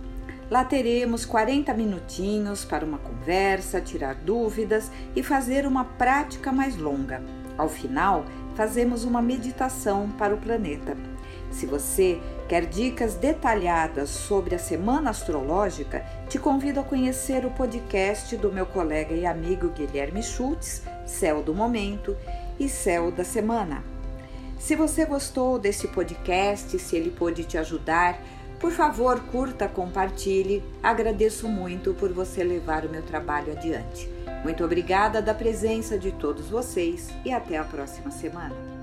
Lá 0.51 0.65
teremos 0.65 1.25
40 1.25 1.75
minutinhos 1.75 2.65
para 2.65 2.85
uma 2.85 2.99
conversa, 2.99 3.81
tirar 3.81 4.15
dúvidas 4.15 4.91
e 5.15 5.23
fazer 5.23 5.67
uma 5.67 5.85
prática 5.85 6.53
mais 6.53 6.77
longa. 6.77 7.21
Ao 7.59 7.69
final, 7.69 8.25
fazemos 8.55 9.03
uma 9.03 9.21
meditação 9.21 10.09
para 10.11 10.35
o 10.35 10.39
planeta. 10.39 10.97
Se 11.51 11.67
você 11.67 12.21
quer 12.49 12.67
dicas 12.67 13.15
detalhadas 13.15 14.11
sobre 14.11 14.55
a 14.55 14.59
semana 14.59 15.11
astrológica, 15.11 16.05
te 16.29 16.39
convido 16.39 16.79
a 16.79 16.85
conhecer 16.85 17.45
o 17.45 17.51
podcast 17.51 18.37
do 18.37 18.53
meu 18.53 18.67
colega 18.67 19.15
e 19.15 19.27
amigo 19.27 19.71
Guilherme 19.71 20.23
Schultz, 20.23 20.83
Céu 21.05 21.43
do 21.43 21.55
Momento 21.55 22.17
e 22.59 22.69
Céu 22.69 23.11
da 23.11 23.25
Semana. 23.25 23.96
Se 24.67 24.75
você 24.75 25.05
gostou 25.05 25.61
desse 25.61 25.87
podcast, 25.87 26.77
se 26.77 26.97
ele 26.97 27.13
pôde 27.13 27.45
te 27.45 27.57
ajudar, 27.57 28.21
por 28.59 28.73
favor, 28.73 29.21
curta, 29.31 29.69
compartilhe. 29.69 30.61
Agradeço 30.83 31.49
muito 31.49 31.95
por 31.95 32.13
você 32.13 32.43
levar 32.43 32.85
o 32.85 32.89
meu 32.89 33.01
trabalho 33.01 33.53
adiante. 33.53 34.11
Muito 34.43 34.65
obrigada 34.65 35.23
da 35.23 35.33
presença 35.33 35.97
de 35.97 36.11
todos 36.11 36.49
vocês 36.49 37.11
e 37.25 37.33
até 37.33 37.57
a 37.57 37.63
próxima 37.63 38.11
semana. 38.11 38.76